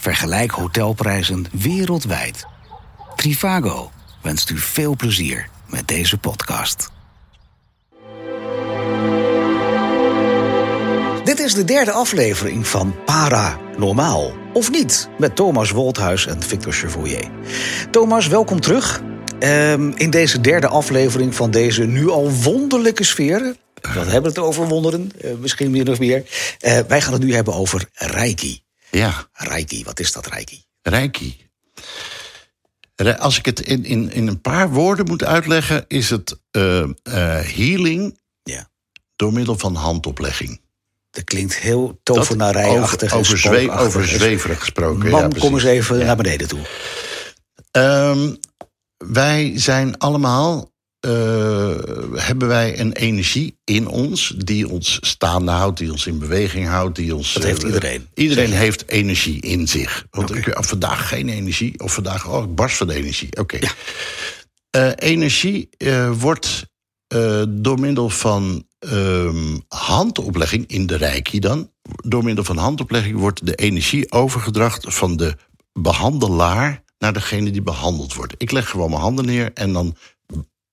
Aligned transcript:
Vergelijk 0.00 0.50
hotelprijzen 0.50 1.46
wereldwijd. 1.52 2.46
Trivago 3.16 3.90
wenst 4.22 4.50
u 4.50 4.58
veel 4.58 4.96
plezier 4.96 5.48
met 5.66 5.88
deze 5.88 6.18
podcast. 6.18 6.90
Dit 11.24 11.38
is 11.38 11.54
de 11.54 11.64
derde 11.64 11.90
aflevering 11.90 12.66
van 12.66 12.94
Paranormaal. 13.04 14.32
Of 14.52 14.70
niet, 14.70 15.08
met 15.18 15.36
Thomas 15.36 15.70
Wolthuis 15.70 16.26
en 16.26 16.42
Victor 16.42 16.72
Chevoyer. 16.72 17.30
Thomas, 17.90 18.26
welkom 18.26 18.60
terug. 18.60 19.02
Ehm, 19.38 19.90
in 19.94 20.10
deze 20.10 20.40
derde 20.40 20.68
aflevering 20.68 21.34
van 21.34 21.50
deze 21.50 21.84
nu 21.84 22.08
al 22.08 22.30
wonderlijke 22.30 23.04
sfeer. 23.04 23.56
We 23.80 23.98
hebben 23.98 24.30
het 24.30 24.38
over 24.38 24.66
wonderen, 24.66 25.10
eh, 25.20 25.30
misschien 25.40 25.70
meer 25.70 25.90
of 25.90 25.98
meer. 25.98 26.24
Eh, 26.58 26.78
wij 26.88 27.00
gaan 27.00 27.12
het 27.12 27.22
nu 27.22 27.34
hebben 27.34 27.54
over 27.54 27.88
Reiki. 27.92 28.62
Ja, 28.90 29.28
Reiki, 29.32 29.84
wat 29.84 30.00
is 30.00 30.12
dat 30.12 30.26
Reiki? 30.26 30.64
Reiki. 30.82 31.48
Re- 32.96 33.18
Als 33.18 33.38
ik 33.38 33.44
het 33.46 33.60
in, 33.60 33.84
in, 33.84 34.12
in 34.12 34.26
een 34.26 34.40
paar 34.40 34.70
woorden 34.70 35.06
moet 35.06 35.24
uitleggen, 35.24 35.84
is 35.88 36.10
het 36.10 36.38
eh, 36.50 36.80
eh, 36.82 36.90
healing 37.54 38.18
Ja, 38.42 38.68
door 39.16 39.32
middel 39.32 39.58
van 39.58 39.74
handoplegging. 39.74 40.60
dat 41.10 41.24
klinkt 41.24 41.56
heel 41.56 42.00
tovenarijachtig 42.02 43.12
en 43.12 43.18
over, 43.18 43.48
over, 43.68 43.78
over 43.78 44.08
zweverig 44.08 44.58
gesproken. 44.60 45.10
Man, 45.10 45.20
ja, 45.30 45.38
kom 45.38 45.54
eens 45.54 45.64
even 45.64 45.98
naar 45.98 46.16
beneden 46.16 46.48
toe. 46.48 46.60
Ehm, 47.70 48.34
wij 48.96 49.52
zijn 49.58 49.98
allemaal. 49.98 50.69
Eh, 51.00 51.74
hebben 52.14 52.48
wij 52.48 52.78
een 52.78 52.92
energie 52.92 53.58
in 53.64 53.88
ons 53.88 54.34
die 54.36 54.68
ons 54.68 54.98
staande 55.00 55.50
houdt, 55.50 55.78
die 55.78 55.92
ons 55.92 56.06
in 56.06 56.18
beweging 56.18 56.66
houdt, 56.66 56.96
die 56.96 57.14
ons. 57.14 57.32
Dat 57.32 57.42
heeft 57.42 57.62
eh, 57.62 57.68
iedereen, 57.68 58.08
Iedereen 58.14 58.52
heeft 58.52 58.88
energie 58.88 59.40
in 59.40 59.68
zich. 59.68 60.06
Want 60.10 60.34
ik 60.34 60.44
heb 60.44 60.64
vandaag 60.64 61.08
geen 61.08 61.28
energie, 61.28 61.80
of 61.80 61.94
vandaag, 61.94 62.28
oh, 62.28 62.44
ik 62.44 62.54
barst 62.54 62.76
van 62.76 62.86
de 62.86 62.94
energie. 62.94 63.36
Oké. 63.36 63.58
Eh, 64.70 64.90
energie 64.96 65.68
wordt 66.18 66.68
door 67.48 67.80
middel 67.80 68.10
van 68.10 68.66
ehm, 68.78 69.58
handoplegging 69.68 70.66
in 70.66 70.86
de 70.86 70.96
reiki 70.96 71.38
dan, 71.38 71.70
door 71.82 72.24
middel 72.24 72.44
van 72.44 72.56
handoplegging 72.56 73.18
wordt 73.18 73.46
de 73.46 73.54
energie 73.54 74.12
overgedracht 74.12 74.94
van 74.94 75.16
de 75.16 75.36
behandelaar 75.72 76.82
naar 76.98 77.12
degene 77.12 77.50
die 77.50 77.62
behandeld 77.62 78.14
wordt. 78.14 78.34
Ik 78.38 78.50
leg 78.50 78.68
gewoon 78.68 78.90
mijn 78.90 79.02
handen 79.02 79.24
neer 79.24 79.50
en 79.54 79.72
dan 79.72 79.96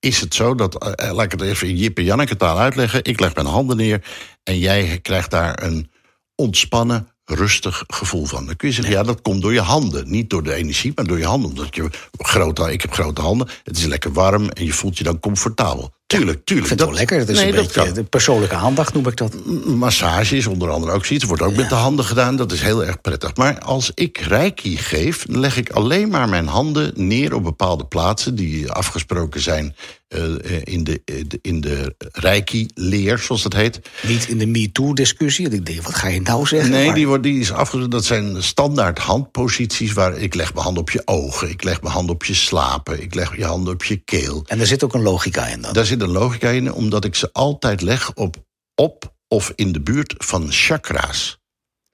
is 0.08 0.22
het 0.22 0.34
zo 0.34 0.56
dat, 0.56 0.76
eh, 0.76 1.12
laat 1.12 1.26
ik 1.26 1.32
het 1.32 1.42
even 1.42 1.68
in 1.68 1.76
Jip 1.76 1.98
en 1.98 2.04
Janneke 2.04 2.38
taal 2.38 2.60
uitleggen. 2.60 3.04
Ik 3.04 3.20
leg 3.20 3.36
mijn 3.36 3.48
handen 3.48 3.78
neer 3.78 4.04
en 4.44 4.60
jij 4.60 5.00
krijgt 5.02 5.32
daar 5.32 5.64
een 5.64 5.92
ontspannen, 6.36 7.08
rustig 7.26 7.84
gevoel 7.88 8.26
van. 8.26 8.46
Dan 8.46 8.56
kun 8.56 8.68
je 8.68 8.74
zeggen, 8.74 8.94
ja, 8.94 9.04
dat 9.04 9.22
komt 9.22 9.42
door 9.42 9.54
je 9.54 9.62
handen. 9.62 10.10
Niet 10.10 10.30
door 10.30 10.44
de 10.44 10.54
energie, 10.54 10.92
maar 10.96 11.06
door 11.06 11.18
je 11.18 11.26
handen. 11.26 11.50
Omdat 11.50 11.76
je 11.76 11.90
grote, 12.18 12.72
ik 12.72 12.82
heb 12.82 12.94
grote 12.94 13.22
handen, 13.22 13.48
het 13.64 13.78
is 13.78 13.86
lekker 13.86 14.14
warm 14.14 14.50
en 14.50 14.66
je 14.66 14.74
voelt 14.74 14.98
je 14.98 15.04
dan 15.04 15.20
comfortabel. 15.20 15.94
Tuurlijk, 16.08 16.38
Ik 16.40 16.46
tuurlijk. 16.46 16.68
vind 16.68 16.80
het 16.80 16.90
wel 16.90 16.98
lekker. 16.98 17.18
Het 17.20 17.30
is 17.30 17.38
nee, 17.38 17.48
een 17.50 17.56
dat 17.56 17.66
beetje 17.66 17.84
kan. 17.86 17.94
de 17.94 18.04
persoonlijke 18.04 18.56
aandacht, 18.56 18.94
noem 18.94 19.08
ik 19.08 19.18
dat. 19.18 19.36
Massage 19.66 20.38
is 20.38 20.48
onder 20.48 20.70
andere 20.70 20.92
ook 20.92 21.06
zoiets. 21.06 21.26
Wordt 21.26 21.42
ook 21.44 21.56
met 21.56 21.70
de 21.70 21.76
handen 21.76 22.06
gedaan. 22.06 22.36
Dat 22.36 22.52
is 22.52 22.62
heel 22.62 22.86
erg 22.86 23.02
prettig. 23.02 23.36
Maar 23.36 23.60
als 23.60 23.92
ik 23.94 24.18
reiki 24.18 24.78
geef, 24.78 25.26
leg 25.30 25.58
ik 25.58 25.70
alleen 25.70 26.10
maar 26.10 26.30
mijn 26.30 26.48
handen 26.48 26.92
neer 26.96 27.34
op 27.36 27.44
bepaalde 27.44 27.86
plaatsen 27.86 28.36
die 28.36 28.72
afgesproken 28.72 29.42
zijn 29.42 29.76
eh, 30.08 30.24
eh, 30.24 30.62
in 30.64 30.84
de, 30.84 31.02
eh, 31.06 31.16
de- 31.28 31.40
in 31.42 31.62
de 31.62 31.96
reiki-leer, 32.12 33.18
zoals 33.18 33.42
dat 33.44 33.54
heet. 33.54 33.80
Niet 34.02 34.28
in 34.28 34.38
de 34.38 34.46
MeToo-discussie. 34.46 35.50
Ik 35.50 35.66
denk, 35.66 35.82
wat 35.82 35.96
ga 35.96 36.08
je 36.08 36.22
nou 36.22 36.46
zeggen? 36.46 36.70
Nee, 36.72 36.86
Maar- 36.86 36.96
die, 36.96 37.08
wordt, 37.08 37.24
die 37.24 37.40
is 37.40 37.52
afgesproken. 37.52 37.90
Dat 37.90 38.06
zijn 38.06 38.44
standaard 38.44 39.00
handposities 39.00 39.94
waar 39.94 40.18
ik 40.18 40.34
leg 40.34 40.54
mijn 40.54 40.66
hand 40.66 40.78
op 40.78 40.90
je 40.90 41.02
ogen, 41.06 41.50
ik 41.50 41.64
leg 41.64 41.82
mijn 41.82 41.94
hand 41.94 42.10
op 42.10 42.24
je 42.24 42.34
slapen, 42.34 43.02
ik 43.02 43.14
leg 43.16 43.38
je 43.38 43.46
handen 43.46 43.74
op 43.74 43.84
je 43.84 43.96
keel. 44.06 44.44
En 44.48 44.60
er 44.60 44.68
zit 44.68 44.84
ook 44.84 44.94
een 44.94 45.02
logica 45.02 45.48
in 45.48 45.62
dan. 45.62 45.74
Daar 45.74 45.86
zit 45.86 45.97
een 46.02 46.10
logica 46.12 46.50
in, 46.50 46.74
omdat 46.74 47.06
ik 47.06 47.16
ze 47.16 47.30
altijd 47.34 47.82
leg 47.82 48.14
op, 48.14 48.36
op 48.76 49.16
of 49.28 49.52
in 49.56 49.72
de 49.72 49.82
buurt 49.82 50.14
van 50.18 50.52
chakra's. 50.52 51.40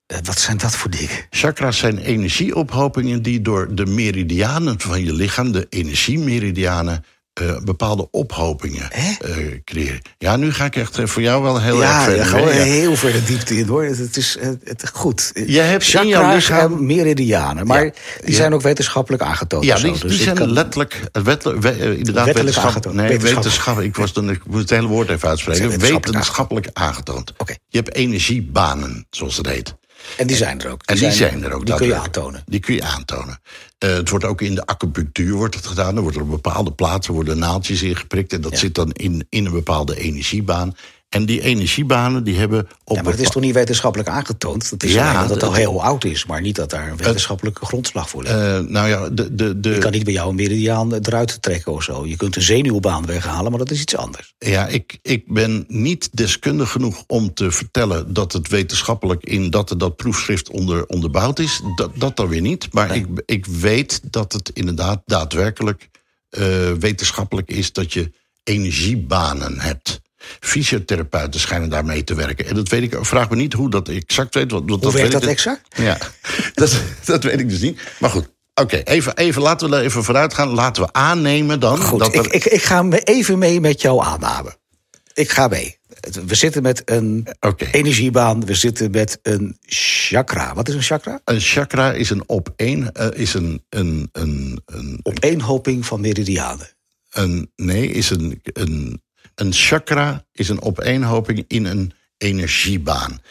Eh, 0.05 0.17
Wat 0.23 0.39
zijn 0.39 0.57
dat 0.57 0.75
voor 0.75 0.91
dingen? 0.91 1.28
Chakra's 1.29 1.78
zijn 1.78 1.97
energieophopingen 1.97 3.22
die 3.22 3.41
door 3.41 3.75
de 3.75 3.85
meridianen 3.85 4.79
van 4.79 5.03
je 5.03 5.13
lichaam, 5.13 5.51
de 5.51 5.66
energiemeridianen, 5.69 7.05
eh, 7.33 7.57
bepaalde 7.63 8.07
ophopingen 8.11 8.91
eh, 8.91 9.07
creëren. 9.66 10.01
Ja, 10.17 10.35
nu 10.35 10.51
ga 10.53 10.66
ik 10.66 10.75
echt 10.75 10.97
eh, 10.97 11.05
voor 11.05 11.21
jou 11.21 11.44
wel 11.44 11.61
heel 11.61 11.81
erg 11.81 11.91
ja, 11.91 12.03
verder. 12.03 12.31
we 12.31 12.35
mee, 12.45 12.55
ja. 12.55 12.63
heel 12.63 12.95
ver 12.95 13.11
de 13.11 13.23
diepte 13.23 13.57
in 13.57 13.67
hoor. 13.67 13.83
Het, 13.83 14.17
is 14.17 14.38
het, 14.63 14.89
goed. 14.94 15.31
Je 15.45 15.59
hebt 15.59 15.93
in 15.93 16.07
jouw 16.07 16.35
lichaam- 16.35 16.73
en 16.73 16.85
meridianen. 16.85 17.67
Maar 17.67 17.85
Ja. 17.85 17.91
die 18.25 18.35
zijn 18.35 18.53
ook 18.53 18.61
wetenschappelijk 18.61 19.23
aangetoond. 19.23 19.66
Ja, 19.66 19.75
die, 19.79 19.99
Dus 19.99 20.22
zijn 20.22 20.35
kan- 20.35 20.51
letterlijk, 20.51 20.99
wettelijk, 21.23 21.61
we- 21.61 21.69
inderdaad 21.97 22.03
Wettelijk 22.03 22.35
wetenschap, 22.35 22.66
aangetoond. 22.66 22.95
Nee, 22.95 23.07
Wetenschap. 23.07 23.35
wetenschap. 23.43 23.79
Ik, 23.81 23.95
was 23.95 24.13
dan, 24.13 24.29
ik 24.29 24.45
moet 24.45 24.59
het 24.61 24.69
hele 24.69 24.88
woord 24.88 25.09
even 25.09 25.29
uitspreken. 25.29 25.61
Wetenschappelijk 25.69 26.05
Wetenschappelijk 26.17 26.67
aangetoond. 26.73 27.33
Oké. 27.38 27.53
Je 27.69 27.77
hebt 27.77 27.95
energiebanen, 27.95 29.05
zoals 29.09 29.38
het 29.38 29.45
heet. 29.47 29.75
En 30.18 30.28
die 30.28 30.36
zijn 30.36 30.62
er 30.62 30.72
ook. 30.72 30.81
En 30.86 30.96
die 30.97 31.12
zijn 31.12 31.44
er 31.44 31.53
ook. 31.53 31.66
Die 31.66 31.75
kun 31.75 31.88
je 31.88 31.96
aantonen. 31.96 32.44
Die 32.46 32.59
kun 32.59 32.75
je 32.75 32.84
aantonen. 32.84 33.40
Eh, 33.78 33.94
het 33.94 34.09
wordt 34.09 34.25
ook 34.25 34.41
in 34.41 34.56
de 34.56 34.66
acupunctuur 34.66 35.34
wordt 35.36 35.56
het 35.56 35.68
gedaan. 35.68 35.96
Er 35.96 36.02
worden 36.02 36.22
op 36.22 36.30
bepaalde 36.30 36.72
plaatsen 36.72 37.14
worden 37.14 37.38
naaldjes 37.38 37.81
ingeprikt. 37.81 38.34
En 38.34 38.41
dat 38.41 38.52
Ja. 38.52 38.58
zit 38.58 38.75
dan 38.75 38.91
in, 38.91 39.25
in 39.30 39.46
een 39.46 39.52
bepaalde 39.52 39.97
energiebaan. 39.97 40.75
En 41.13 41.25
die 41.25 41.41
energiebanen 41.41 42.24
die 42.24 42.38
hebben 42.38 42.68
op 42.84 42.96
Ja, 42.96 43.01
maar 43.01 43.12
het 43.12 43.22
is 43.22 43.29
toch 43.29 43.41
niet 43.41 43.53
wetenschappelijk 43.53 44.09
aangetoond? 44.09 44.69
Dat 44.69 44.84
is 44.84 44.94
Ja, 44.94 45.22
dat 45.22 45.29
het 45.29 45.44
al 45.44 45.53
heel 45.53 45.84
oud 45.84 46.03
is, 46.03 46.25
maar 46.25 46.41
niet 46.41 46.56
dat 46.56 46.69
daar 46.69 46.90
een 46.90 46.97
wetenschappelijke 46.97 47.66
grondslag 47.66 48.09
voor 48.09 48.24
ligt. 48.24 48.35
Eh, 48.35 48.59
nou 48.59 48.88
ja, 48.88 49.09
de, 49.09 49.35
de, 49.35 49.59
de, 49.59 49.69
je 49.69 49.78
kan 49.78 49.91
niet 49.91 50.03
bij 50.03 50.13
jou 50.13 50.29
een 50.29 50.35
meridiaan 50.35 50.94
eruit 50.94 51.41
trekken 51.41 51.72
of 51.72 51.84
zo. 51.84 52.06
Je 52.06 52.16
kunt 52.16 52.35
een 52.35 52.41
zenuwbaan 52.41 53.06
weghalen, 53.06 53.50
maar 53.50 53.59
dat 53.59 53.72
is 53.72 53.81
iets 53.81 53.96
anders. 53.96 54.34
Ja, 54.38 54.68
ik, 54.68 55.00
ik 55.02 55.34
ben 55.34 55.66
niet 55.68 56.09
deskundig 56.12 56.72
genoeg 56.72 57.03
om 57.07 57.34
te 57.34 57.52
vertellen 57.52 58.13
dat 58.13 58.34
het 58.34 58.47
wetenschappelijk 58.47 59.23
in 59.23 59.50
dat 59.50 59.73
dat 59.78 59.96
proefschrift 59.96 60.50
onder, 60.50 60.85
onderbouwd 60.85 61.40
is. 61.40 61.62
Dat, 61.75 61.91
dat 61.96 62.16
dan 62.16 62.28
weer 62.28 62.41
niet. 62.41 62.68
Maar 62.72 62.96
ik, 62.96 63.06
ik 63.25 63.46
weet 63.46 64.00
dat 64.12 64.34
het 64.34 64.50
inderdaad 64.53 65.02
daadwerkelijk 65.06 65.90
eh, 66.29 66.72
wetenschappelijk 66.72 67.50
is 67.50 67.72
dat 67.72 67.94
je 67.94 68.12
energiebanen 68.44 69.59
hebt. 69.59 70.02
Fysiotherapeuten 70.39 71.39
schijnen 71.39 71.69
daarmee 71.69 72.03
te 72.03 72.16
werken. 72.16 72.45
En 72.45 72.56
dat 72.56 72.67
weet 72.69 72.84
ik. 72.84 72.97
Vraag 73.01 73.29
me 73.29 73.35
niet 73.35 73.53
hoe 73.53 73.69
dat 73.69 73.89
exact 73.89 74.35
weet. 74.35 74.51
Want, 74.51 74.69
Hoe 74.69 74.79
werkt 74.79 74.97
weet 74.97 75.11
dat 75.11 75.23
ik- 75.23 75.29
exact? 75.29 75.78
Ja, 75.78 75.97
dat, 76.53 76.81
dat 77.06 77.23
weet 77.23 77.39
ik 77.39 77.50
dus 77.50 77.59
niet. 77.61 77.79
Maar 78.00 78.09
goed. 78.09 78.31
Oké, 78.56 78.78
even, 78.78 79.16
even 79.17 79.41
laten 79.41 79.69
we 79.69 79.75
er 79.75 79.84
even 79.84 80.03
vooruit 80.03 80.34
gaan. 80.34 80.50
Laten 80.50 80.84
we 80.84 80.94
aannemen 80.94 81.59
dan 81.59 81.78
Goed, 81.81 82.00
dat 82.00 82.16
er 82.16 82.25
ik, 82.25 82.34
ik, 82.34 82.45
ik 82.45 82.63
ga 82.63 82.84
me 82.84 83.00
even 83.00 83.38
mee 83.38 83.59
met 83.59 83.81
jouw 83.81 84.01
aanname. 84.03 84.57
Ik 85.13 85.29
ga 85.31 85.47
mee. 85.47 85.78
We 86.25 86.35
zitten 86.35 86.61
met 86.61 86.81
een 86.85 87.28
energiebaan, 87.72 88.45
we 88.45 88.53
zitten 88.53 88.91
met 88.91 89.19
een 89.22 89.57
chakra. 89.66 90.53
Wat 90.53 90.67
is 90.67 90.75
een 90.75 90.81
chakra? 90.81 91.19
Een 91.25 91.40
chakra 91.40 91.91
is 91.91 92.09
een 92.09 92.23
opeen, 92.25 92.91
eh, 92.91 93.07
is 93.13 93.34
een, 93.34 93.63
een, 93.69 94.09
een, 94.11 94.61
een, 94.66 95.00
Opeenhoping 95.03 95.85
van 95.85 96.01
meridianen. 96.01 96.67
een 97.11 97.51
nee, 97.55 97.88
is 97.88 98.09
een, 98.09 98.41
een, 98.44 99.01
een 99.35 99.53
chakra 99.53 100.25
is 100.31 100.49
een 100.49 100.61
opeenhoping 100.61 101.45
in 101.47 101.66
een 101.66 101.94
energiebaan. 102.17 103.21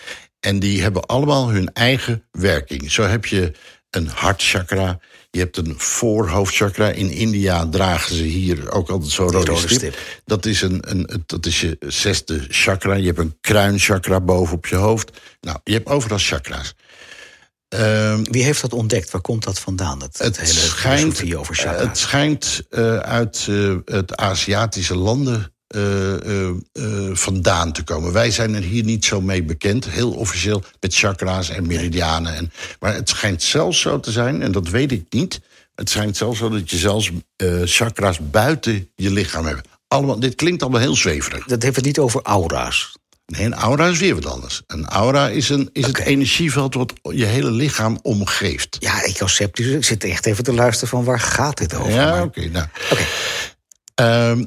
En 0.41 0.59
die 0.59 0.83
hebben 0.83 1.07
allemaal 1.07 1.51
hun 1.51 1.73
eigen 1.73 2.25
werking. 2.31 2.93
Zo 2.93 3.03
heb 3.03 3.27
je 3.27 3.53
een 3.91 4.09
hartchakra, 4.09 4.99
je 5.31 5.39
hebt 5.39 5.57
een 5.57 5.75
voorhoofdchakra. 5.77 6.89
In 6.89 7.11
India 7.11 7.67
dragen 7.69 8.15
ze 8.15 8.23
hier 8.23 8.71
ook 8.71 8.91
altijd 8.91 9.11
zo'n 9.11 9.31
rode, 9.31 9.51
rode 9.51 9.61
stip. 9.61 9.79
stip. 9.79 9.97
Dat 10.25 10.47
is, 10.47 10.63
een, 10.63 10.91
een, 10.91 11.23
dat 11.27 11.47
is 11.47 11.61
je 11.61 11.77
zesde 11.81 12.45
chakra. 12.49 12.95
Je 12.95 13.07
hebt 13.07 13.19
een 13.19 13.37
kruinchakra 13.41 14.21
boven 14.21 14.57
op 14.57 14.67
je 14.67 14.77
hoofd. 14.77 15.11
Nou, 15.41 15.59
je 15.65 15.73
hebt 15.73 15.89
overal 15.89 16.19
chakra's. 16.19 16.75
Ehm, 17.69 18.23
Wie 18.23 18.43
heeft 18.43 18.61
dat 18.61 18.73
ontdekt? 18.73 19.11
Waar 19.11 19.21
komt 19.21 19.45
dat 19.45 19.59
vandaan? 19.59 20.03
Het, 20.03 20.19
het 20.19 20.37
hele 20.37 20.53
schijnt, 20.53 20.99
filosofie 21.01 21.37
over 21.37 21.55
chakra. 21.55 21.87
het 21.87 21.99
schijnt 21.99 22.63
eh, 22.71 22.97
uit 22.97 23.47
eh, 23.49 23.77
het 23.85 24.17
Aziatische 24.17 24.97
landen 24.97 25.55
eh, 25.73 26.15
eh, 26.15 26.49
eh, 26.73 27.11
vandaan 27.13 27.73
te 27.73 27.83
komen. 27.83 28.13
Wij 28.13 28.31
zijn 28.31 28.55
er 28.55 28.63
hier 28.63 28.85
niet 28.85 29.05
zo 29.05 29.21
mee 29.21 29.43
bekend, 29.43 29.89
heel 29.89 30.11
officieel 30.11 30.63
met 30.81 30.95
chakra's 30.95 31.51
en 31.51 31.67
meridianen. 31.67 32.35
En, 32.35 32.53
maar 32.81 32.95
het 32.95 33.09
schijnt 33.09 33.43
zelfs 33.43 33.81
zo 33.81 34.01
te 34.01 34.11
zijn, 34.11 34.43
en 34.43 34.53
dat 34.53 34.69
weet 34.69 34.93
ik 34.93 35.05
niet. 35.11 35.41
Het 35.75 35.91
schijnt 35.91 36.17
zelfs 36.17 36.39
zo 36.39 36.49
dat 36.49 36.71
je 36.71 36.77
zelfs 36.77 37.11
chakra's 37.65 38.19
buiten 38.31 38.91
je 38.95 39.11
lichaam 39.11 39.47
hebt. 39.47 39.69
Allemaal, 39.89 40.21
dit 40.21 40.35
klinkt 40.35 40.63
allemaal 40.63 40.81
heel 40.81 40.97
zweverig. 40.97 41.45
Dat 41.45 41.63
heeft 41.63 41.77
het 41.77 41.85
niet 41.85 41.99
over 41.99 42.21
aura's. 42.23 42.93
Nee, 43.27 43.45
een 43.45 43.55
aura 43.55 43.87
is 43.87 43.99
weer 43.99 44.15
wat 44.15 44.27
anders. 44.27 44.63
Een 44.67 44.87
aura 44.87 45.29
is, 45.29 45.49
een, 45.49 45.71
is 45.73 45.87
het 45.87 45.99
energieveld 45.99 46.75
wat 46.75 46.93
je 47.03 47.25
hele 47.25 47.51
lichaam 47.51 47.99
omgeeft. 48.03 48.77
Ja, 48.81 49.05
ik 49.05 49.21
als 49.21 49.33
sceptisch, 49.33 49.67
ik 49.67 49.85
zit 49.85 50.05
echt 50.05 50.27
even 50.27 50.45
te 50.45 50.53
luisteren 50.53 50.89
van 50.89 51.05
waar 51.05 51.21
gaat 51.21 51.59
dit 51.59 51.75
over? 51.75 51.93
Ja, 51.93 52.23
oké. 52.23 52.49
nou. 52.49 52.67
Ehm, 53.95 54.45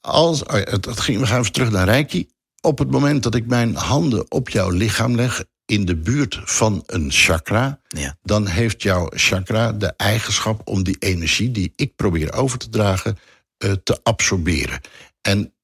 als, 0.00 0.44
oh 0.44 0.52
het, 0.52 1.00
ging, 1.00 1.20
we 1.20 1.26
gaan 1.26 1.40
even 1.40 1.52
terug 1.52 1.70
naar 1.70 1.84
Reiki. 1.84 2.28
Op 2.60 2.78
het 2.78 2.90
moment 2.90 3.22
dat 3.22 3.34
ik 3.34 3.46
mijn 3.46 3.74
handen 3.74 4.30
op 4.30 4.48
jouw 4.48 4.70
lichaam 4.70 5.14
leg, 5.14 5.44
in 5.70 5.84
de 5.84 5.96
buurt 5.96 6.40
van 6.44 6.82
een 6.86 7.10
chakra, 7.10 7.80
Ja. 7.88 8.16
dan 8.22 8.46
heeft 8.46 8.82
jouw 8.82 9.08
chakra 9.14 9.72
de 9.72 9.94
eigenschap 9.96 10.60
om 10.64 10.82
die 10.82 10.96
energie 10.98 11.50
die 11.50 11.72
ik 11.76 11.96
probeer 11.96 12.32
over 12.32 12.58
te 12.58 12.68
dragen, 12.68 13.18
eh, 13.58 13.72
te 13.72 14.00
absorberen. 14.02 14.80
En 15.20 15.54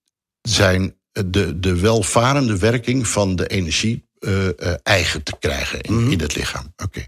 zijn 0.43 0.97
eh, 1.13 1.23
de, 1.27 1.61
de 1.61 1.81
welvarende 1.81 2.59
werking 2.59 3.09
van 3.09 3.37
de 3.37 3.47
energie 3.47 4.09
eh, 4.19 4.49
eigen 4.83 5.23
te 5.23 5.37
krijgen 5.39 5.81
in, 5.81 6.11
in 6.11 6.21
het 6.21 6.37
lichaam. 6.37 6.73
Oké. 6.77 7.07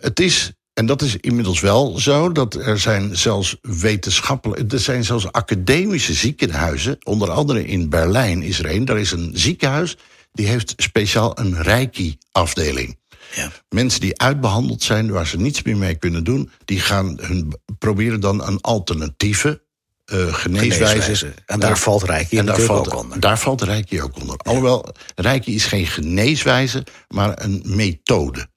Het 0.00 0.20
is, 0.20 0.52
en 0.80 0.86
dat 0.86 1.02
is 1.02 1.16
inmiddels 1.16 1.60
wel 1.60 1.98
zo, 1.98 2.32
dat 2.32 2.54
er 2.54 2.78
zijn 2.78 3.16
zelfs 3.16 3.56
wetenschappelijke, 3.62 4.74
er 4.74 4.80
zijn 4.80 5.04
zelfs 5.04 5.32
academische 5.32 6.14
ziekenhuizen, 6.14 6.96
onder 7.02 7.30
andere 7.30 7.66
in 7.66 7.88
Berlijn 7.88 8.42
is 8.42 8.58
er 8.58 8.70
een. 8.70 8.84
Daar 8.84 8.98
is 8.98 9.10
een 9.10 9.30
ziekenhuis 9.34 9.96
die 10.32 10.46
heeft 10.46 10.74
speciaal 10.76 11.38
een 11.38 11.62
reiki-afdeling. 11.62 12.98
Ja. 13.34 13.50
Mensen 13.68 14.00
die 14.00 14.20
uitbehandeld 14.20 14.82
zijn, 14.82 15.10
waar 15.10 15.26
ze 15.26 15.36
niets 15.36 15.62
meer 15.62 15.76
mee 15.76 15.94
kunnen 15.94 16.24
doen, 16.24 16.50
die 16.64 16.80
gaan 16.80 17.18
hun, 17.20 17.54
proberen 17.78 18.20
dan 18.20 18.46
een 18.46 18.60
alternatieve 18.60 19.62
eh 20.04 20.34
geneeswijze. 20.34 21.00
Geneeswijze. 21.00 21.34
En 21.46 21.60
daar 21.60 21.78
valt 21.78 22.02
Reiki 22.02 22.38
en 22.38 22.46
daar 22.46 22.60
valt, 22.60 22.92
ook 22.92 23.02
onder. 23.02 23.20
Daar 23.20 23.38
valt 23.38 23.62
Reiki 23.62 24.02
ook 24.02 24.20
onder. 24.20 24.36
Alhoewel, 24.36 24.94
Reiki 25.14 25.54
is 25.54 25.64
geen 25.64 25.86
geneeswijze, 25.86 26.86
maar 27.08 27.42
een 27.42 27.62
methode. 27.64 28.48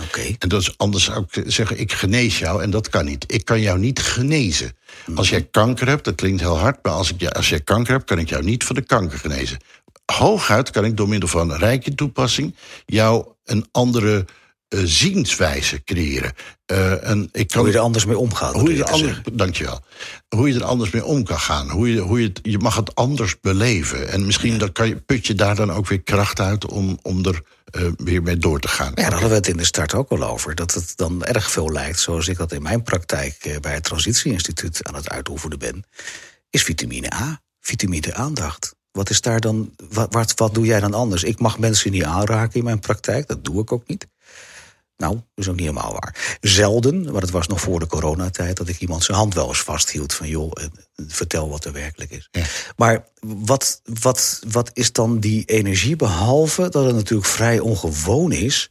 Oké. 0.00 0.34
En 0.38 0.48
dat 0.48 0.60
is 0.60 0.78
anders 0.78 1.04
zou 1.04 1.24
ik 1.30 1.44
zeggen, 1.46 1.78
ik 1.78 1.92
genees 1.92 2.38
jou 2.38 2.62
en 2.62 2.70
dat 2.70 2.88
kan 2.88 3.04
niet. 3.04 3.24
Ik 3.26 3.44
kan 3.44 3.60
jou 3.60 3.78
niet 3.78 4.00
genezen. 4.00 4.76
Als 5.14 5.28
jij 5.28 5.42
kanker 5.42 5.88
hebt, 5.88 6.04
dat 6.04 6.14
klinkt 6.14 6.40
heel 6.40 6.58
hard, 6.58 6.78
maar 6.82 6.92
als, 6.92 7.12
ik, 7.12 7.28
als 7.28 7.48
jij 7.48 7.60
kanker 7.60 7.92
hebt, 7.92 8.04
kan 8.04 8.18
ik 8.18 8.28
jou 8.28 8.44
niet 8.44 8.64
van 8.64 8.74
de 8.74 8.82
kanker 8.82 9.18
genezen. 9.18 9.58
Hooguit 10.12 10.70
kan 10.70 10.84
ik 10.84 10.96
door 10.96 11.08
middel 11.08 11.28
van 11.28 11.52
rijke 11.52 11.94
toepassing 11.94 12.54
jou 12.86 13.26
een 13.44 13.68
andere 13.70 14.24
eh, 14.68 14.80
zienswijze 14.84 15.84
creëren. 15.84 16.32
Eh, 16.66 16.92
een, 17.00 17.28
ik 17.32 17.48
kan, 17.48 17.60
Hoe 17.60 17.70
je 17.70 17.76
er 17.76 17.82
anders 17.82 18.06
mee 18.06 18.18
omgaat. 18.18 18.54
hoe 18.54 18.74
je 18.74 18.84
er 18.84 18.90
anders, 18.90 19.20
dankjewel. 19.32 19.80
Hoe 20.28 20.48
je 20.48 20.54
er 20.54 20.64
anders 20.64 20.90
mee 20.90 21.04
om 21.04 21.24
kan 21.24 21.38
gaan. 21.38 21.70
Hoe 21.70 21.92
je, 21.92 22.00
hoe 22.00 22.20
je, 22.20 22.26
het, 22.26 22.40
je 22.42 22.58
mag 22.58 22.76
het 22.76 22.94
anders 22.94 23.40
beleven. 23.40 24.08
En 24.08 24.26
misschien 24.26 24.58
dat 24.58 24.72
kan 24.72 24.88
je, 24.88 24.96
put 24.96 25.26
je 25.26 25.34
daar 25.34 25.54
dan 25.54 25.72
ook 25.72 25.88
weer 25.88 26.02
kracht 26.02 26.40
uit 26.40 26.66
om, 26.66 26.98
om 27.02 27.24
er 27.24 27.42
eh, 27.74 27.88
weer 27.96 28.22
mee 28.22 28.36
door 28.36 28.60
te 28.60 28.68
gaan. 28.68 28.92
Ja, 28.94 29.02
daar 29.02 29.10
hadden 29.10 29.28
we 29.28 29.34
het 29.34 29.46
in 29.46 29.56
de 29.56 29.64
start 29.64 29.94
ook 29.94 30.10
al 30.10 30.22
over. 30.22 30.54
Dat 30.54 30.74
het 30.74 30.92
dan 30.96 31.24
erg 31.24 31.50
veel 31.50 31.72
lijkt, 31.72 32.00
zoals 32.00 32.28
ik 32.28 32.36
dat 32.36 32.52
in 32.52 32.62
mijn 32.62 32.82
praktijk 32.82 33.44
eh, 33.44 33.60
bij 33.60 33.74
het 33.74 33.84
Transitieinstituut 33.84 34.84
aan 34.84 34.94
het 34.94 35.08
uitoefenen 35.08 35.58
ben, 35.58 35.84
is 36.50 36.62
vitamine 36.62 37.14
A, 37.14 37.40
vitamine 37.60 38.14
aandacht. 38.14 38.74
Wat 38.90 39.10
is 39.10 39.20
daar 39.20 39.40
dan, 39.40 39.74
wat, 39.88 40.12
wat, 40.12 40.32
wat 40.34 40.54
doe 40.54 40.66
jij 40.66 40.80
dan 40.80 40.94
anders? 40.94 41.24
Ik 41.24 41.38
mag 41.38 41.58
mensen 41.58 41.90
niet 41.90 42.04
aanraken 42.04 42.58
in 42.58 42.64
mijn 42.64 42.80
praktijk, 42.80 43.26
dat 43.26 43.44
doe 43.44 43.62
ik 43.62 43.72
ook 43.72 43.86
niet. 43.86 44.06
Nou, 44.96 45.14
dat 45.14 45.24
is 45.34 45.48
ook 45.48 45.56
niet 45.56 45.66
helemaal 45.66 45.92
waar. 45.92 46.38
Zelden, 46.40 47.12
maar 47.12 47.20
het 47.20 47.30
was 47.30 47.46
nog 47.46 47.60
voor 47.60 47.80
de 47.80 47.86
coronatijd, 47.86 48.56
dat 48.56 48.68
ik 48.68 48.80
iemand 48.80 49.04
zijn 49.04 49.18
hand 49.18 49.34
wel 49.34 49.48
eens 49.48 49.62
vasthield 49.62 50.14
van 50.14 50.28
joh, 50.28 50.50
eh, 50.54 50.64
vertel 51.06 51.48
wat 51.48 51.64
er 51.64 51.72
werkelijk 51.72 52.10
is. 52.10 52.28
Ja. 52.30 52.44
Maar 52.76 53.08
wat, 53.20 53.80
wat, 54.00 54.40
wat 54.48 54.70
is 54.72 54.92
dan 54.92 55.18
die 55.18 55.44
energie, 55.44 55.96
behalve 55.96 56.68
dat 56.68 56.84
het 56.84 56.94
natuurlijk 56.94 57.28
vrij 57.28 57.58
ongewoon 57.58 58.32
is 58.32 58.70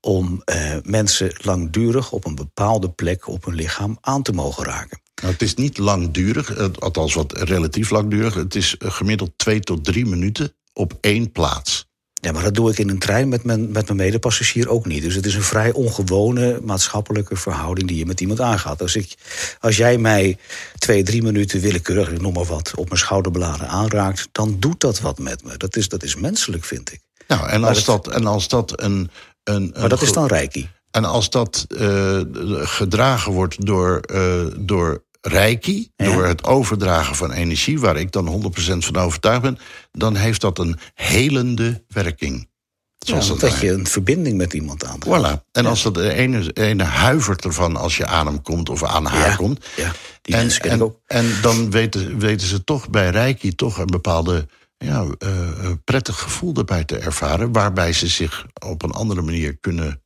om 0.00 0.42
eh, 0.44 0.76
mensen 0.82 1.32
langdurig 1.36 2.12
op 2.12 2.24
een 2.24 2.34
bepaalde 2.34 2.90
plek 2.90 3.28
op 3.28 3.44
hun 3.44 3.54
lichaam 3.54 3.98
aan 4.00 4.22
te 4.22 4.32
mogen 4.32 4.64
raken? 4.64 5.00
Nou, 5.22 5.32
het 5.32 5.42
is 5.42 5.54
niet 5.54 5.78
langdurig, 5.78 6.78
althans 6.80 7.14
wat 7.14 7.38
relatief 7.38 7.90
langdurig. 7.90 8.34
Het 8.34 8.54
is 8.54 8.76
eh, 8.76 8.90
gemiddeld 8.90 9.32
twee 9.36 9.60
tot 9.60 9.84
drie 9.84 10.06
minuten 10.06 10.54
op 10.72 10.98
één 11.00 11.32
plaats. 11.32 11.90
Ja, 12.24 12.32
maar 12.32 12.42
dat 12.42 12.54
doe 12.54 12.70
ik 12.70 12.78
in 12.78 12.88
een 12.88 12.98
trein 12.98 13.28
met 13.28 13.44
mijn, 13.44 13.70
met 13.72 13.84
mijn 13.86 13.96
medepassagier 13.96 14.68
ook 14.68 14.86
niet. 14.86 15.02
Dus 15.02 15.14
het 15.14 15.26
is 15.26 15.34
een 15.34 15.42
vrij 15.42 15.72
ongewone 15.72 16.60
maatschappelijke 16.64 17.36
verhouding 17.36 17.88
die 17.88 17.98
je 17.98 18.06
met 18.06 18.20
iemand 18.20 18.40
aangaat. 18.40 18.82
Als, 18.82 18.96
ik, 18.96 19.14
als 19.60 19.76
jij 19.76 19.98
mij 19.98 20.38
twee, 20.78 21.02
drie 21.02 21.22
minuten 21.22 21.60
willekeurig, 21.60 22.20
noem 22.20 22.32
maar 22.32 22.44
wat, 22.44 22.72
op 22.74 22.86
mijn 22.88 22.98
schouderbladen 23.00 23.68
aanraakt, 23.68 24.28
dan 24.32 24.56
doet 24.58 24.80
dat 24.80 25.00
wat 25.00 25.18
met 25.18 25.44
me. 25.44 25.56
Dat 25.56 25.76
is, 25.76 25.88
dat 25.88 26.02
is 26.02 26.16
menselijk, 26.16 26.64
vind 26.64 26.92
ik. 26.92 27.00
Nou, 27.28 27.48
en 27.48 27.60
Maar 27.60 27.68
als, 27.68 27.78
het- 27.78 27.86
dat, 27.86 28.08
en 28.08 28.26
als 28.26 28.48
dat 28.48 28.80
een. 28.82 29.10
een, 29.44 29.74
Maar 29.78 29.88
dat 29.88 30.02
is 30.02 30.08
een 30.08 30.14
dan 30.14 30.26
reiki. 30.26 30.68
En 30.90 31.04
als 31.04 31.30
dat 31.30 31.66
eh, 31.78 32.20
gedragen 32.52 33.32
wordt 33.32 33.66
door, 33.66 33.98
eh, 34.00 34.44
door 34.58 35.02
reiki, 35.28 35.90
Ja. 35.96 36.04
door 36.04 36.24
het 36.26 36.44
overdragen 36.44 37.16
van 37.16 37.32
energie, 37.32 37.80
waar 37.80 37.96
ik 37.96 38.12
dan 38.12 38.26
100% 38.26 38.84
van 38.84 38.96
overtuigd 38.96 39.42
ben, 39.42 39.58
dan 39.92 40.16
heeft 40.16 40.40
dat 40.40 40.58
een 40.58 40.78
helende 40.94 41.84
werking. 41.88 42.50
Zoals 42.98 43.28
Ja, 43.28 43.34
dat, 43.34 43.60
je 43.60 43.70
een 43.70 43.86
verbinding 43.86 44.36
met 44.36 44.52
iemand 44.52 44.84
aangaat. 44.84 45.04
Voilà. 45.38 45.50
En 45.52 45.66
als 45.66 45.82
dat 45.82 45.94
de 45.94 46.12
ene, 46.12 46.52
ene 46.52 46.82
huivert 46.82 47.44
ervan 47.44 47.76
als 47.76 47.96
je 47.96 48.06
aan 48.06 48.26
hem 48.26 48.42
komt 48.42 48.68
of 48.68 48.84
aan 48.84 49.06
haar 49.06 49.36
komt. 49.36 49.66
ja, 49.76 49.92
die 50.22 50.36
en, 50.36 50.82
ook. 50.82 51.00
en 51.06 51.26
dan 51.42 51.70
weten, 51.70 52.18
weten 52.18 52.46
ze 52.46 52.64
toch 52.64 52.90
bij 52.90 53.10
Reiki 53.10 53.54
toch 53.54 53.78
een 53.78 53.86
bepaalde 53.86 54.48
ja, 54.78 55.06
eh, 55.18 55.48
eh, 55.48 55.72
prettig 55.84 56.18
gevoel 56.18 56.54
erbij 56.54 56.84
te 56.84 56.98
ervaren, 56.98 57.52
waarbij 57.52 57.92
ze 57.92 58.08
zich 58.08 58.46
op 58.66 58.82
een 58.82 58.90
andere 58.90 59.22
manier 59.22 59.56
kunnen 59.60 60.01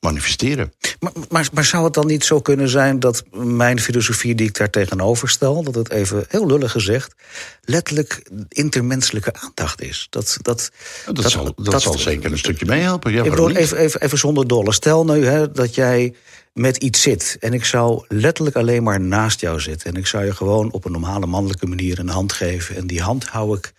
manifesteren. 0.00 0.72
Maar, 1.00 1.12
maar, 1.28 1.48
maar 1.52 1.64
zou 1.64 1.84
het 1.84 1.94
dan 1.94 2.06
niet 2.06 2.24
zo 2.24 2.40
kunnen 2.40 2.68
zijn 2.68 3.00
dat 3.00 3.22
mijn 3.32 3.80
filosofie 3.80 4.34
die 4.34 4.46
ik 4.48 4.56
daar 4.56 4.70
tegenover 4.70 5.28
stel, 5.28 5.62
dat 5.62 5.74
het 5.74 5.90
even 5.90 6.24
heel 6.28 6.46
lullig 6.46 6.72
gezegd, 6.72 7.14
letterlijk 7.64 8.30
intermenselijke 8.48 9.32
aandacht 9.32 9.80
is? 9.82 10.06
Dat, 10.10 10.36
dat, 10.42 10.70
Dat, 11.12 11.30
zal, 11.30 11.54
dat, 11.54 11.82
zal 11.82 11.98
zeker 11.98 12.32
een 12.32 12.38
stukje 12.38 12.66
meehelpen. 12.66 13.12
Ja, 13.12 13.22
bedoel, 13.22 13.50
even, 13.50 13.76
even, 13.78 14.00
even 14.02 14.18
zonder 14.18 14.48
dolle. 14.48 14.72
Stel 14.72 15.04
nu 15.04 15.24
hè, 15.24 15.50
dat 15.52 15.74
jij 15.74 16.14
met 16.52 16.76
iets 16.76 17.02
zit 17.02 17.36
en 17.40 17.52
ik 17.52 17.64
zou 17.64 18.04
letterlijk 18.08 18.56
alleen 18.56 18.82
maar 18.82 19.00
naast 19.00 19.40
jou 19.40 19.60
zitten 19.60 19.94
en 19.94 20.00
ik 20.00 20.06
zou 20.06 20.24
je 20.24 20.34
gewoon 20.34 20.72
op 20.72 20.84
een 20.84 20.92
normale 20.92 21.26
mannelijke 21.26 21.66
manier 21.66 21.98
een 21.98 22.08
hand 22.08 22.32
geven 22.32 22.76
en 22.76 22.86
die 22.86 23.02
hand 23.02 23.26
hou 23.26 23.56
ik 23.56 23.72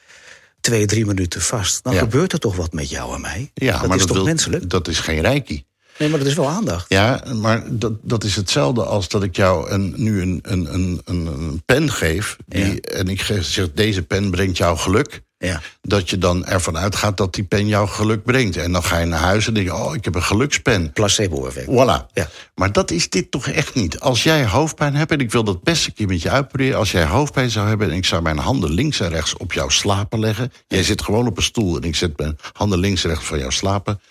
twee, 0.61 0.85
drie 0.85 1.05
minuten 1.05 1.41
vast. 1.41 1.83
Dan 1.83 1.93
Ja. 1.93 1.99
gebeurt 1.99 2.33
er 2.33 2.39
toch 2.39 2.55
wat 2.55 2.73
met 2.73 2.89
jou 2.89 3.15
en 3.15 3.21
mij? 3.21 3.51
ja, 3.53 3.79
dat 3.79 3.87
maar 3.87 3.97
is 3.97 4.05
toch 4.05 4.15
wil- 4.15 4.25
menselijk? 4.25 4.69
Dat 4.69 4.87
is 4.87 4.99
geen 4.99 5.21
reiki. 5.21 5.63
Nee, 6.01 6.09
maar 6.09 6.19
dat 6.19 6.27
is 6.27 6.35
wel 6.35 6.49
aandacht. 6.49 6.85
Ja, 6.89 7.23
maar 7.33 7.63
dat, 7.69 7.93
dat 8.01 8.23
is 8.23 8.35
hetzelfde 8.35 8.83
als 8.83 9.07
dat 9.07 9.23
ik 9.23 9.35
jou 9.35 9.69
een, 9.69 9.93
nu 9.95 10.21
een, 10.21 10.39
een, 10.43 10.73
een, 10.73 11.01
een, 11.05 11.61
pen 11.65 11.91
geef. 11.91 12.37
Die, 12.45 12.81
En 12.81 13.07
ik 13.07 13.21
geef, 13.21 13.45
zeg, 13.45 13.71
deze 13.73 14.01
pen 14.01 14.31
brengt 14.31 14.57
jou 14.57 14.77
geluk. 14.77 15.21
Ja. 15.37 15.61
Dat 15.81 16.09
je 16.09 16.17
dan 16.17 16.45
ervan 16.45 16.77
uitgaat 16.77 17.17
dat 17.17 17.33
die 17.33 17.43
pen 17.43 17.67
jou 17.67 17.87
geluk 17.87 18.23
brengt. 18.23 18.57
En 18.57 18.71
dan 18.71 18.83
ga 18.83 18.97
je 18.97 19.05
naar 19.05 19.19
huis 19.19 19.47
en 19.47 19.53
denk 19.53 19.65
je, 19.65 19.75
oh, 19.75 19.95
ik 19.95 20.05
heb 20.05 20.15
een 20.15 20.23
gelukspen. 20.23 20.91
Placebo-effect. 20.91 21.67
Voilà. 21.67 22.13
Ja. 22.13 22.29
Maar 22.55 22.71
dat 22.71 22.91
is 22.91 23.09
dit 23.09 23.31
toch 23.31 23.47
echt 23.47 23.75
niet. 23.75 23.99
Als 23.99 24.23
jij 24.23 24.45
hoofdpijn 24.45 24.95
hebt, 24.95 25.11
en 25.11 25.19
ik 25.19 25.31
wil 25.31 25.43
dat 25.43 25.63
best 25.63 25.85
een 25.85 25.93
keer 25.93 26.07
met 26.07 26.21
je 26.21 26.29
uitproberen. 26.29 26.77
Als 26.77 26.91
jij 26.91 27.05
hoofdpijn 27.05 27.49
zou 27.49 27.67
hebben 27.67 27.89
en 27.89 27.95
ik 27.95 28.05
zou 28.05 28.21
mijn 28.21 28.37
handen 28.37 28.71
links 28.71 28.99
en 28.99 29.09
rechts 29.09 29.37
op 29.37 29.53
jou 29.53 29.71
slapen 29.71 30.19
leggen. 30.19 30.51
Jij 30.67 30.83
zit 30.83 31.01
gewoon 31.01 31.27
op 31.27 31.37
een 31.37 31.43
stoel 31.43 31.75
en 31.75 31.83
ik 31.83 31.95
zet 31.95 32.17
mijn 32.17 32.37
handen 32.53 32.79
links 32.79 33.03
en 33.03 33.09
rechts 33.09 33.25
van 33.25 33.39
jou 33.39 33.51
slapen. 33.51 34.01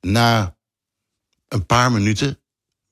Na 0.00 0.54
een 1.54 1.66
paar 1.66 1.92
minuten 1.92 2.38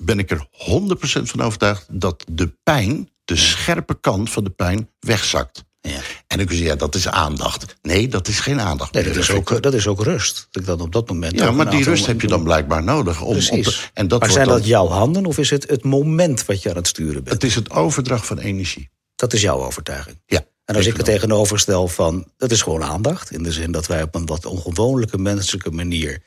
ben 0.05 0.19
ik 0.19 0.31
er 0.31 0.47
100% 0.53 1.23
van 1.23 1.41
overtuigd 1.41 1.87
dat 1.91 2.25
de 2.31 2.55
pijn, 2.63 3.11
de 3.25 3.37
scherpe 3.37 4.01
kant 4.01 4.31
van 4.31 4.45
de 4.45 4.51
pijn, 4.51 4.89
wegzakt. 5.01 5.65
Ja. 5.81 6.01
En 6.27 6.39
je 6.39 6.47
zeggen, 6.49 6.67
ja, 6.67 6.75
dat 6.75 6.95
is 6.95 7.09
aandacht. 7.09 7.77
Nee, 7.83 8.09
dat 8.09 8.29
is 8.29 8.41
geen 8.41 8.61
aandacht. 8.61 8.93
Nee, 8.93 9.05
dat 9.05 9.17
is, 9.17 9.31
ook, 9.31 9.63
dat 9.63 9.75
is 9.75 9.87
ook 9.87 10.03
rust. 10.03 10.49
Dat 10.51 10.63
ik 10.63 10.69
dan 10.69 10.81
op 10.81 10.93
dat 10.93 11.09
moment. 11.09 11.39
Ja, 11.39 11.51
maar 11.51 11.71
die 11.71 11.85
rust 11.85 12.07
heb 12.07 12.21
je 12.21 12.27
dan 12.27 12.43
blijkbaar 12.43 12.83
nodig. 12.83 13.23
Om 13.23 13.33
Precies. 13.33 13.91
en 13.95 14.09
dat 14.09 14.21
maar 14.21 14.31
zijn 14.31 14.49
dat 14.49 14.67
jouw 14.67 14.87
handen 14.87 15.27
of 15.27 15.39
is 15.39 15.51
het 15.51 15.69
het 15.69 15.85
moment 15.85 16.45
wat 16.45 16.63
je 16.63 16.71
aan 16.71 16.77
het 16.77 16.87
sturen 16.87 17.25
bent? 17.25 17.29
Het 17.29 17.45
is 17.45 17.55
het 17.55 17.71
overdracht 17.71 18.27
van 18.27 18.39
energie. 18.39 18.91
Dat 19.17 19.33
is 19.33 19.41
jouw 19.41 19.65
overtuiging. 19.65 20.21
Ja. 20.27 20.45
En 20.65 20.77
als 20.77 20.87
ik 20.87 20.99
er 20.99 21.05
tegenover 21.05 21.59
stel 21.59 21.89
van, 21.89 22.27
dat 22.37 22.51
is 22.51 22.63
gewoon 22.63 22.85
aandacht. 22.85 23.31
In 23.31 23.43
de 23.43 23.53
zin 23.53 23.73
dat 23.73 23.87
wij 23.87 24.03
op 24.03 24.15
een 24.15 24.27
wat 24.27 24.47
ongewone 24.47 25.07
menselijke 25.17 25.71
manier 25.71 26.23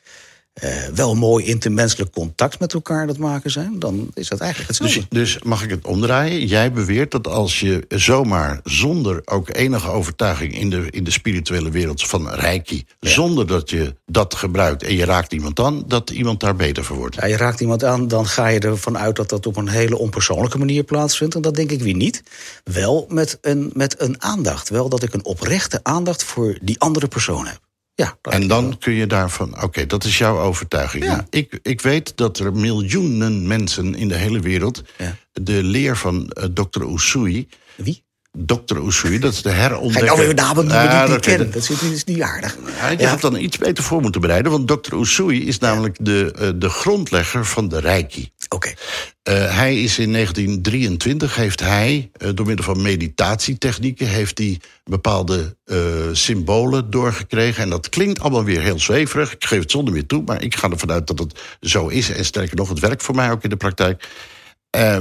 eh, 0.56 0.70
wel 0.94 1.14
mooi 1.14 1.44
intermenselijk 1.44 2.12
contact 2.12 2.58
met 2.58 2.74
elkaar 2.74 3.06
het 3.06 3.18
maken 3.18 3.50
zijn, 3.50 3.78
dan 3.78 4.10
is 4.14 4.28
dat 4.28 4.40
eigenlijk 4.40 4.70
hetzelfde. 4.70 5.06
Dus, 5.08 5.32
dus 5.32 5.42
mag 5.42 5.62
ik 5.64 5.70
het 5.70 5.86
omdraaien? 5.86 6.46
Jij 6.46 6.72
beweert 6.72 7.10
dat 7.10 7.28
als 7.28 7.60
je 7.60 7.84
zomaar 7.88 8.60
zonder 8.64 9.22
ook 9.24 9.48
enige 9.54 9.88
overtuiging 9.88 10.58
in 10.58 10.70
de, 10.70 10.90
in 10.90 11.04
de 11.04 11.10
spirituele 11.10 11.70
wereld 11.70 12.06
van 12.06 12.30
Reiki, 12.30 12.84
zonder 13.00 13.46
dat 13.46 13.70
je 13.70 13.94
dat 14.06 14.34
gebruikt 14.34 14.82
en 14.82 14.94
je 14.94 15.04
raakt 15.04 15.32
iemand 15.32 15.60
aan, 15.60 15.82
dat 15.86 16.10
iemand 16.10 16.40
daar 16.40 16.56
beter 16.56 16.84
voor 16.84 16.96
wordt. 16.96 17.14
Ja, 17.14 17.26
je 17.26 17.36
raakt 17.36 17.60
iemand 17.60 17.84
aan, 17.84 18.08
dan 18.08 18.26
ga 18.26 18.46
je 18.46 18.60
ervan 18.60 18.98
uit 18.98 19.16
dat 19.16 19.28
dat 19.28 19.46
op 19.46 19.56
een 19.56 19.68
hele 19.68 19.98
onpersoonlijke 19.98 20.58
manier 20.58 20.84
plaatsvindt. 20.84 21.34
En 21.34 21.42
dat 21.42 21.54
denk 21.54 21.70
ik 21.70 21.82
weer 21.82 21.94
niet. 21.94 22.22
Wel 22.64 23.06
met 23.08 23.38
een, 23.40 23.70
met 23.74 24.00
een 24.00 24.22
aandacht. 24.22 24.68
Wel 24.68 24.88
dat 24.88 25.02
ik 25.02 25.14
een 25.14 25.24
oprechte 25.24 25.80
aandacht 25.82 26.24
voor 26.24 26.58
die 26.62 26.80
andere 26.80 27.08
persoon 27.08 27.46
heb. 27.46 27.64
Ja, 27.98 28.18
En 28.22 28.46
dan 28.46 28.76
kun 28.78 28.92
je 28.92 29.06
daarvan, 29.06 29.62
oké, 29.62 29.86
dat 29.86 30.04
is 30.04 30.18
jouw 30.18 30.38
overtuiging. 30.38 31.04
Ja. 31.04 31.10
Nou, 31.10 31.22
ik, 31.30 31.58
ik 31.62 31.80
weet 31.80 32.16
dat 32.16 32.38
er 32.38 32.52
miljoenen 32.52 33.46
mensen 33.46 33.94
in 33.94 34.08
de 34.08 34.14
hele 34.16 34.40
wereld 34.40 34.82
Ja. 34.98 35.16
de 35.32 35.62
leer 35.62 35.96
van 35.96 36.28
eh, 36.30 36.44
Dr. 36.44 36.82
Usui, 36.82 37.48
Wie? 37.76 38.04
Dr. 38.32 38.76
Usui, 38.86 39.18
dat 39.18 39.32
is 39.32 39.42
de 39.42 39.50
herontdekker. 39.50 39.92
Ga 40.08 40.14
je 40.14 40.16
nou 40.16 40.26
weer 40.26 40.34
namen 40.34 40.66
noemen 40.66 40.88
die 40.90 40.98
ik 40.98 41.02
niet 41.02 41.10
dat- 41.10 41.20
ken? 41.36 41.50
Dat 41.50 41.70
is, 41.92 42.04
niet 42.04 42.20
aardig. 42.20 42.56
Ja, 42.80 42.88
je 42.88 43.06
had 43.06 43.20
dan 43.20 43.36
iets 43.36 43.58
beter 43.58 43.84
voor 43.84 44.00
moeten 44.00 44.20
bereiden, 44.20 44.52
want 44.52 44.68
Dr. 44.68 44.94
Usui 44.94 45.46
is 45.46 45.58
namelijk 45.58 45.96
de, 46.00 46.32
eh, 46.38 46.48
de 46.56 46.68
grondlegger 46.68 47.44
van 47.46 47.68
de 47.68 47.78
Reiki. 47.80 48.30
Oké. 48.48 48.72
Eh, 49.22 49.56
hij 49.56 49.76
is 49.76 49.98
in 49.98 50.10
1923, 50.10 51.34
heeft 51.36 51.60
hij, 51.60 52.10
eh, 52.12 52.28
door 52.34 52.46
middel 52.46 52.64
van 52.64 52.82
meditatietechnieken, 52.82 54.08
heeft 54.08 54.38
hij 54.38 54.60
bepaalde 54.84 55.56
eh, 55.64 55.78
symbolen 56.12 56.90
doorgekregen. 56.90 57.62
En 57.62 57.70
dat 57.70 57.88
klinkt 57.88 58.20
allemaal 58.20 58.44
weer 58.44 58.60
heel 58.60 58.78
zweverig. 58.78 59.32
Ik 59.32 59.44
geef 59.44 59.60
het 59.60 59.70
zonder 59.70 59.94
meer 59.94 60.06
toe, 60.06 60.22
maar 60.26 60.42
ik 60.42 60.56
ga 60.56 60.70
ervan 60.70 60.90
uit 60.90 61.06
dat 61.06 61.18
het 61.18 61.40
zo 61.60 61.88
is. 61.88 62.10
En 62.10 62.24
sterker 62.24 62.56
nog, 62.56 62.68
het 62.68 62.78
werkt 62.78 63.02
voor 63.02 63.14
mij 63.14 63.30
ook 63.30 63.42
in 63.42 63.50
de 63.50 63.56
praktijk. 63.56 64.08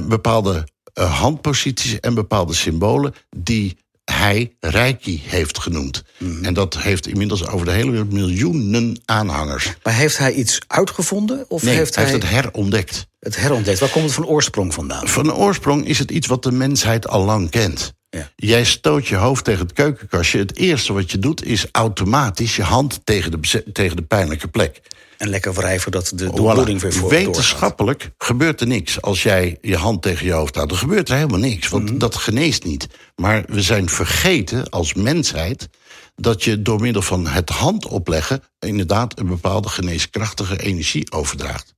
Bepaalde 0.08 0.68
handposities 0.94 2.00
en 2.00 2.14
bepaalde 2.14 2.54
symbolen 2.54 3.14
die 3.38 3.78
hij 4.06 4.56
Reiki 4.60 5.22
heeft 5.26 5.60
genoemd. 5.60 6.04
En 6.42 6.54
dat 6.54 6.78
heeft 6.78 7.08
inmiddels 7.08 7.48
over 7.48 7.66
de 7.66 7.72
hele 7.72 7.92
wereld 7.92 8.12
miljoenen 8.12 9.02
aanhangers. 9.06 9.74
Maar 9.84 9.94
heeft 9.94 10.18
hij 10.18 10.34
iets 10.34 10.60
uitgevonden? 10.68 11.46
Of 11.48 11.64
Nee, 11.64 11.76
heeft 11.76 11.96
hij 11.96 12.04
hij 12.04 12.14
heeft 12.14 12.24
het 12.24 12.34
herontdekt. 12.34 13.08
Het 13.26 13.36
herontdekt? 13.36 13.80
Waar 13.80 13.90
komt 13.90 14.06
het 14.06 14.14
van 14.14 14.26
oorsprong 14.26 14.74
vandaan? 14.74 15.08
Van 15.08 15.34
oorsprong 15.34 15.86
is 15.88 16.00
het 16.00 16.12
iets 16.12 16.28
wat 16.28 16.44
de 16.44 16.52
mensheid 16.52 17.08
al 17.08 17.26
lang 17.26 17.50
kent. 17.50 17.94
Ja. 18.10 18.30
Jij 18.36 18.64
stoot 18.66 19.08
je 19.08 19.16
hoofd 19.16 19.44
tegen 19.44 19.62
het 19.66 19.74
keukenkastje. 19.74 20.38
Het 20.40 20.58
eerste 20.58 20.94
wat 20.94 21.12
je 21.12 21.20
doet 21.20 21.46
is 21.46 21.66
automatisch 21.72 22.56
je 22.56 22.64
hand 22.64 23.00
tegen 23.04 23.32
de, 23.32 23.64
tegen 23.72 23.96
de 23.96 24.02
pijnlijke 24.02 24.48
plek. 24.48 24.82
En 25.18 25.30
lekker 25.30 25.54
wrijven 25.54 25.92
dat 25.92 26.12
de 26.16 26.26
Voilà. 26.26 26.34
doorbloeding 26.36 26.82
weer 26.82 26.94
voor 26.94 27.02
doorgaat. 27.10 27.26
Wetenschappelijk 27.26 28.12
gebeurt 28.18 28.62
er 28.62 28.68
niks 28.68 29.02
als 29.02 29.24
jij 29.24 29.58
je 29.62 29.76
hand 29.78 30.02
tegen 30.02 30.26
je 30.26 30.32
hoofd 30.32 30.56
houdt. 30.56 30.72
Er 30.72 30.78
gebeurt 30.78 31.10
er 31.10 31.16
helemaal 31.16 31.40
niks, 31.40 31.68
want 31.68 31.90
Mhm. 31.90 31.98
dat 31.98 32.16
geneest 32.16 32.64
niet. 32.64 32.88
Maar 33.16 33.44
we 33.48 33.62
zijn 33.62 33.90
vergeten 33.90 34.70
als 34.70 34.94
mensheid 34.94 35.68
dat 36.16 36.44
je 36.44 36.62
door 36.62 36.80
middel 36.82 37.02
van 37.02 37.28
het 37.28 37.50
hand 37.50 37.88
opleggen 37.88 38.42
inderdaad 38.60 39.20
een 39.20 39.28
bepaalde 39.28 39.70
geneeskrachtige 39.70 40.60
energie 40.62 41.12
overdraagt. 41.12 41.74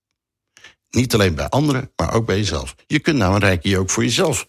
Niet 0.97 1.13
alleen 1.13 1.35
bij 1.35 1.49
anderen, 1.49 1.91
maar 1.95 2.13
ook 2.13 2.25
bij 2.25 2.37
jezelf. 2.37 2.75
Je 2.87 2.99
kunt 2.99 3.17
nou 3.17 3.33
een 3.33 3.39
reiki 3.39 3.77
ook 3.77 3.89
voor 3.89 4.03
jezelf 4.03 4.47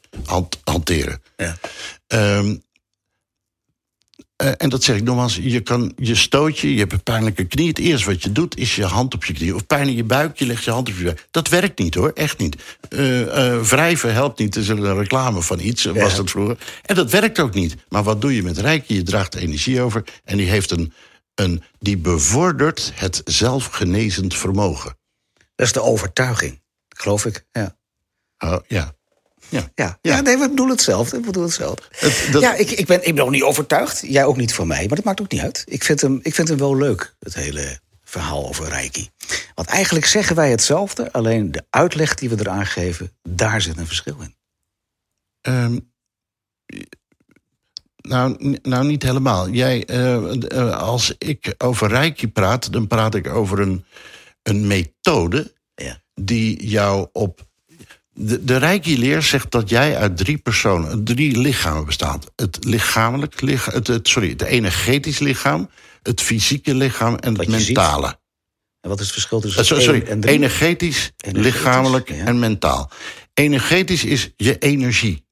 hanteren. 0.65 1.23
Ja. 1.37 1.57
Ehm, 2.07 2.57
eh, 4.37 4.53
en 4.57 4.69
dat 4.69 4.83
zeg 4.83 4.97
ik 4.97 5.03
nogmaals, 5.03 5.39
je, 5.43 5.61
kan, 5.61 5.93
je 5.97 6.15
stoot 6.15 6.59
je, 6.59 6.73
je 6.73 6.79
hebt 6.79 6.93
een 6.93 7.03
pijnlijke 7.03 7.45
knie. 7.45 7.69
Het 7.69 7.79
eerste 7.79 8.11
wat 8.11 8.23
je 8.23 8.33
doet 8.33 8.57
is 8.57 8.77
je 8.77 8.85
hand 8.85 9.15
op 9.15 9.25
je 9.25 9.33
knie. 9.33 9.55
Of 9.55 9.67
pijn 9.67 9.89
in 9.89 9.97
je 9.97 10.05
buik, 10.05 10.39
je 10.39 10.47
legt 10.47 10.65
je 10.65 10.71
hand 10.71 10.89
op 10.89 10.97
je 10.97 11.05
buik. 11.05 11.27
Dat 11.31 11.49
werkt 11.49 11.79
niet 11.79 11.95
hoor, 11.95 12.11
echt 12.15 12.39
niet. 12.39 12.57
Eh, 12.89 13.53
eh, 13.55 13.61
wrijven 13.61 14.13
helpt 14.13 14.39
niet, 14.39 14.55
er 14.55 14.61
is 14.61 14.69
een 14.69 14.95
reclame 14.95 15.43
van 15.43 15.61
iets, 15.61 15.85
was 15.85 16.17
dat 16.17 16.31
vroeger. 16.31 16.59
En 16.83 16.95
dat 16.95 17.11
werkt 17.11 17.39
ook 17.39 17.55
niet. 17.55 17.77
Maar 17.89 18.03
wat 18.03 18.21
doe 18.21 18.35
je 18.35 18.43
met 18.43 18.59
Reiki? 18.59 18.95
Je 18.95 19.03
draagt 19.03 19.35
energie 19.35 19.81
over 19.81 20.05
en 20.25 20.37
die, 20.37 20.49
heeft 20.49 20.71
een, 20.71 20.93
een, 21.35 21.63
die 21.79 21.97
bevordert 21.97 22.93
het 22.95 23.21
zelfgenezend 23.25 24.37
vermogen. 24.37 24.98
Dat 25.59 25.67
is 25.67 25.73
de 25.73 25.83
overtuiging, 25.83 26.63
geloof 26.89 27.25
ik. 27.25 27.47
Ja. 27.53 27.77
Oh, 28.39 28.57
ja. 28.67 28.95
Ja. 29.49 29.71
Ja. 29.75 29.99
Ja. 30.03 30.21
nee, 30.21 30.39
we 30.39 30.49
bedoelen 30.49 30.75
hetzelfde. 30.75 31.17
We 31.17 31.23
bedoelen 31.23 31.51
hetzelfde. 31.51 31.83
Het- 31.91 32.29
dat- 32.33 32.43
Ja, 32.43 32.55
ik, 32.55 32.71
ik, 32.71 32.87
ben, 32.87 32.99
ik 32.99 33.15
ben 33.15 33.25
nog 33.25 33.31
niet 33.31 33.43
overtuigd. 33.43 34.01
Jij 34.07 34.25
ook 34.25 34.37
niet 34.37 34.55
van 34.55 34.67
mij, 34.67 34.87
maar 34.87 34.97
dat 34.97 35.05
maakt 35.05 35.21
ook 35.21 35.31
niet 35.31 35.41
uit. 35.41 35.63
Ik 35.67 35.85
vind 35.85 36.01
hem, 36.01 36.21
ik 36.23 36.35
vind 36.35 36.49
hem 36.49 36.59
wel 36.59 36.77
leuk, 36.77 37.15
het 37.19 37.35
hele 37.35 37.81
verhaal 38.05 38.49
over 38.49 38.69
Reiki. 38.69 39.11
Want 39.55 39.69
eigenlijk 39.69 40.07
zeggen 40.07 40.37
wij 40.37 40.51
hetzelfde, 40.51 41.13
alleen 41.13 41.53
de 41.53 41.65
uitleg 41.71 42.15
die 42.15 42.29
we 42.29 42.37
eraan 42.39 42.67
geven, 42.67 43.13
daar 43.23 43.61
zit 43.61 43.77
een 43.79 43.87
verschil 43.87 44.17
in. 44.21 44.37
Ehm, 45.41 45.79
nou, 47.97 48.57
nou, 48.63 48.87
niet 48.87 49.03
helemaal. 49.03 49.49
Jij, 49.49 49.85
eh, 49.87 50.43
eh, 50.53 50.79
als 50.79 51.15
ik 51.19 51.55
over 51.59 51.89
Reiki 51.89 52.29
praat, 52.29 52.73
dan 52.73 52.87
praat 52.87 53.15
ik 53.15 53.29
over 53.29 53.59
een, 53.61 53.85
een 54.49 54.67
methode 54.67 55.55
Ja. 55.75 56.03
die 56.15 56.67
jou 56.69 57.09
op. 57.13 57.47
De, 58.13 58.45
de 58.45 58.57
Reiki-leer 58.57 59.23
zegt 59.23 59.51
dat 59.51 59.69
jij 59.69 59.97
uit 59.97 60.17
drie 60.17 60.39
personen, 60.39 61.05
drie 61.05 61.39
lichamen 61.39 61.85
bestaat. 61.87 62.31
Het 62.37 62.65
lichamelijk 62.65 63.41
lichaam, 63.41 63.75
het, 63.75 63.87
het, 63.87 64.09
sorry, 64.09 64.29
het 64.29 64.43
energetisch 64.43 65.19
lichaam, 65.19 65.71
het 66.03 66.21
fysieke 66.23 66.75
lichaam 66.75 67.17
en 67.17 67.37
Wat 67.37 67.47
het 67.47 67.55
ziet. 67.63 67.67
mentale. 67.77 68.19
En 68.81 68.89
wat 68.89 68.99
is 68.99 69.05
het 69.05 69.13
verschil 69.15 69.41
tussen 69.41 69.77
Eh, 69.77 69.83
sorry, 69.83 70.03
en 70.03 70.21
drie? 70.21 70.35
energetisch, 70.35 71.13
Energetisch, 71.17 71.61
lichamelijk 71.63 72.09
ja. 72.09 72.25
en 72.25 72.39
mentaal. 72.39 72.91
Energetisch 73.35 74.05
is 74.05 74.31
je 74.37 74.59
energie. 74.59 75.27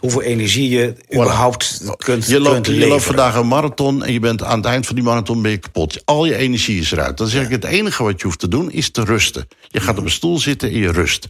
Hoeveel 0.00 0.22
energie 0.22 0.68
je 0.68 0.94
überhaupt 1.14 1.80
kunt, 1.96 2.26
Je 2.26 2.40
loopt, 2.40 2.60
kunt 2.60 2.80
je 2.80 2.86
loopt 2.86 3.02
vandaag 3.02 3.34
een 3.34 3.48
marathon 3.48 4.04
en 4.04 4.12
je 4.12 4.20
bent 4.20 4.42
aan 4.42 4.56
het 4.56 4.66
eind 4.66 4.86
van 4.86 4.94
die 4.94 5.04
marathon 5.04 5.42
ben 5.42 5.50
je 5.50 5.58
kapot. 5.58 6.02
Al 6.04 6.24
je 6.24 6.36
energie 6.36 6.80
is 6.80 6.92
eruit. 6.92 7.16
Dan 7.18 7.26
zeg 7.26 7.44
ik, 7.44 7.50
het 7.50 7.64
enige 7.64 8.02
wat 8.02 8.20
je 8.20 8.26
hoeft 8.26 8.38
te 8.38 8.48
doen 8.48 8.70
is 8.70 8.90
te 8.90 9.04
rusten. 9.04 9.48
Je 9.68 9.80
gaat 9.80 9.98
op 9.98 10.04
een 10.04 10.10
stoel 10.10 10.38
zitten 10.38 10.68
en 10.68 10.78
je 10.78 10.92
rust. 10.92 11.26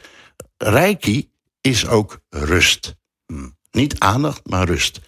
Reiki 0.56 1.28
is 1.61 1.87
ook 1.87 2.21
rust. 2.30 2.94
Niet 3.71 3.99
aandacht, 3.99 4.40
maar 4.44 4.66
rust. 4.66 5.00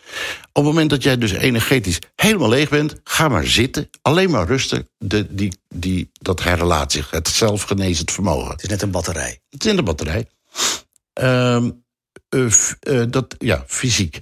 Op 0.53 0.65
het 0.65 0.65
moment 0.65 0.91
dat 0.91 1.03
jij 1.03 1.19
dus 1.19 1.33
energetisch 1.33 1.99
helemaal 2.15 2.49
leeg 2.49 2.69
bent, 2.69 2.95
ga 3.05 3.29
maar 3.29 3.47
zitten. 3.47 3.91
Alleen 4.03 4.31
maar 4.31 4.47
rusten. 4.47 4.89
De, 4.99 5.35
die, 5.35 5.59
die, 5.69 6.11
dat 6.13 6.43
herlaat 6.43 6.93
zich. 6.93 7.11
Het 7.11 7.29
zelfgenezend 7.29 8.11
vermogen. 8.11 8.51
Het 8.51 8.63
is 8.63 8.69
net 8.69 8.83
een 8.83 8.91
batterij. 8.91 9.41
Het 9.51 9.65
is 9.65 9.71
in 9.71 9.77
de 9.77 9.83
batterij. 9.83 10.27
Ehm, 11.13 11.71
eh, 12.29 12.47
eh, 12.81 13.07
dat, 13.11 13.35
ja, 13.39 13.65
fysiek. 13.67 14.21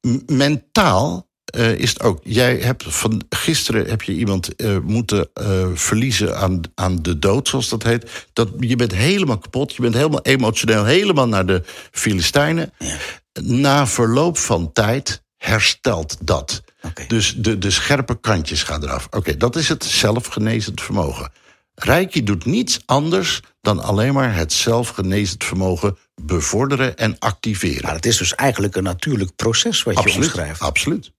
M- 0.00 0.18
mentaal 0.26 1.30
eh, 1.44 1.72
is 1.72 1.88
het 1.88 2.02
ook. 2.02 2.20
Jij 2.22 2.56
hebt 2.56 2.84
van 2.94 3.22
gisteren 3.28 3.86
heb 3.86 4.02
je 4.02 4.12
iemand 4.12 4.48
moeten 4.82 5.30
verliezen 5.74 6.36
aan, 6.36 6.60
aan 6.74 7.02
de 7.02 7.18
dood, 7.18 7.48
zoals 7.48 7.68
dat 7.68 7.82
heet. 7.82 8.28
Dat, 8.32 8.48
je 8.58 8.76
bent 8.76 8.94
helemaal 8.94 9.38
kapot. 9.38 9.74
Je 9.74 9.82
bent 9.82 9.94
helemaal 9.94 10.22
emotioneel, 10.22 10.84
helemaal 10.84 11.28
naar 11.28 11.46
de 11.46 11.62
Filistijnen. 11.90 12.72
Ja. 12.78 12.96
Na 13.42 13.86
verloop 13.86 14.38
van 14.38 14.72
tijd 14.72 15.22
herstelt 15.36 16.16
dat. 16.20 16.62
Dus 17.08 17.34
de, 17.36 17.58
de 17.58 17.70
scherpe 17.70 18.20
kantjes 18.20 18.62
gaan 18.62 18.82
eraf. 18.82 19.08
Oké, 19.10 19.36
dat 19.36 19.56
is 19.56 19.68
het 19.68 19.84
zelfgenezend 19.84 20.80
vermogen. 20.80 21.32
Reiki 21.74 22.22
doet 22.22 22.44
niets 22.44 22.80
anders 22.86 23.40
dan 23.60 23.80
alleen 23.80 24.14
maar 24.14 24.34
het 24.34 24.52
zelfgenezend 24.52 25.44
vermogen 25.44 25.96
bevorderen 26.22 26.96
en 26.96 27.18
activeren. 27.18 27.82
Maar 27.82 27.94
het 27.94 28.06
is 28.06 28.16
dus 28.16 28.34
eigenlijk 28.34 28.76
een 28.76 28.82
natuurlijk 28.82 29.36
proces 29.36 29.82
wat 29.82 29.94
je 29.94 30.00
absoluut, 30.00 30.26
omschrijft. 30.26 30.60
absoluut. 30.60 31.12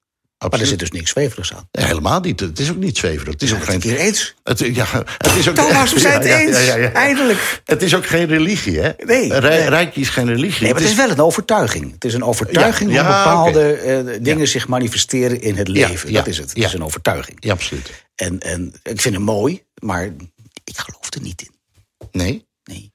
Maar 0.43 0.51
er 0.51 0.57
absoluut. 0.59 0.67
zit 0.81 0.91
dus 0.91 0.99
niks 0.99 1.11
zweverigs 1.11 1.53
aan. 1.53 1.67
Helemaal 1.71 2.19
niet. 2.19 2.39
Het 2.39 2.59
is 2.59 2.69
ook 2.69 2.77
niet 2.77 2.97
zweverig. 2.97 3.33
Het 3.33 3.41
is 3.41 3.53
ook 3.53 3.59
Het 3.59 3.69
geen. 3.69 3.81
hier 3.81 3.97
eens. 3.97 4.33
Het, 4.43 4.59
ja, 4.59 4.85
het 5.17 5.35
is 5.35 5.49
ook, 5.49 5.55
Thomas, 5.55 5.93
we 5.93 5.99
zijn 5.99 6.13
het 6.13 6.25
eens. 6.25 6.65
ja. 6.65 6.91
Eindelijk. 6.91 7.61
Het 7.65 7.81
is 7.81 7.95
ook 7.95 8.05
geen 8.05 8.25
religie, 8.25 8.79
hè? 8.79 8.91
Nee. 9.05 9.39
Reiki 9.39 10.01
is 10.01 10.09
geen 10.09 10.27
religie. 10.27 10.61
Nee, 10.61 10.71
maar 10.73 10.81
het 10.81 10.89
is 10.89 10.95
wel 10.95 11.09
een 11.09 11.19
overtuiging. 11.19 11.91
Het 11.91 12.05
is 12.05 12.13
een 12.13 12.23
overtuiging 12.23 12.89
hoe 12.89 12.99
bepaalde 12.99 13.73
eh, 13.73 14.17
dingen 14.21 14.47
zich 14.47 14.67
manifesteren 14.67 15.41
in 15.41 15.55
het 15.55 15.67
leven. 15.67 16.13
dat 16.13 16.27
is 16.27 16.37
het. 16.37 16.49
Het 16.49 16.57
ja. 16.57 16.65
is 16.67 16.73
een 16.73 16.83
overtuiging. 16.83 17.37
Ja, 17.39 17.51
absoluut. 17.51 18.05
En, 18.15 18.39
en 18.39 18.73
ik 18.83 19.01
vind 19.01 19.15
hem 19.15 19.23
mooi, 19.23 19.63
maar 19.79 20.03
ik 20.63 20.77
geloof 20.77 21.13
er 21.13 21.21
niet 21.21 21.41
in. 21.41 21.51
Nee? 22.11 22.45
Nee. 22.63 22.91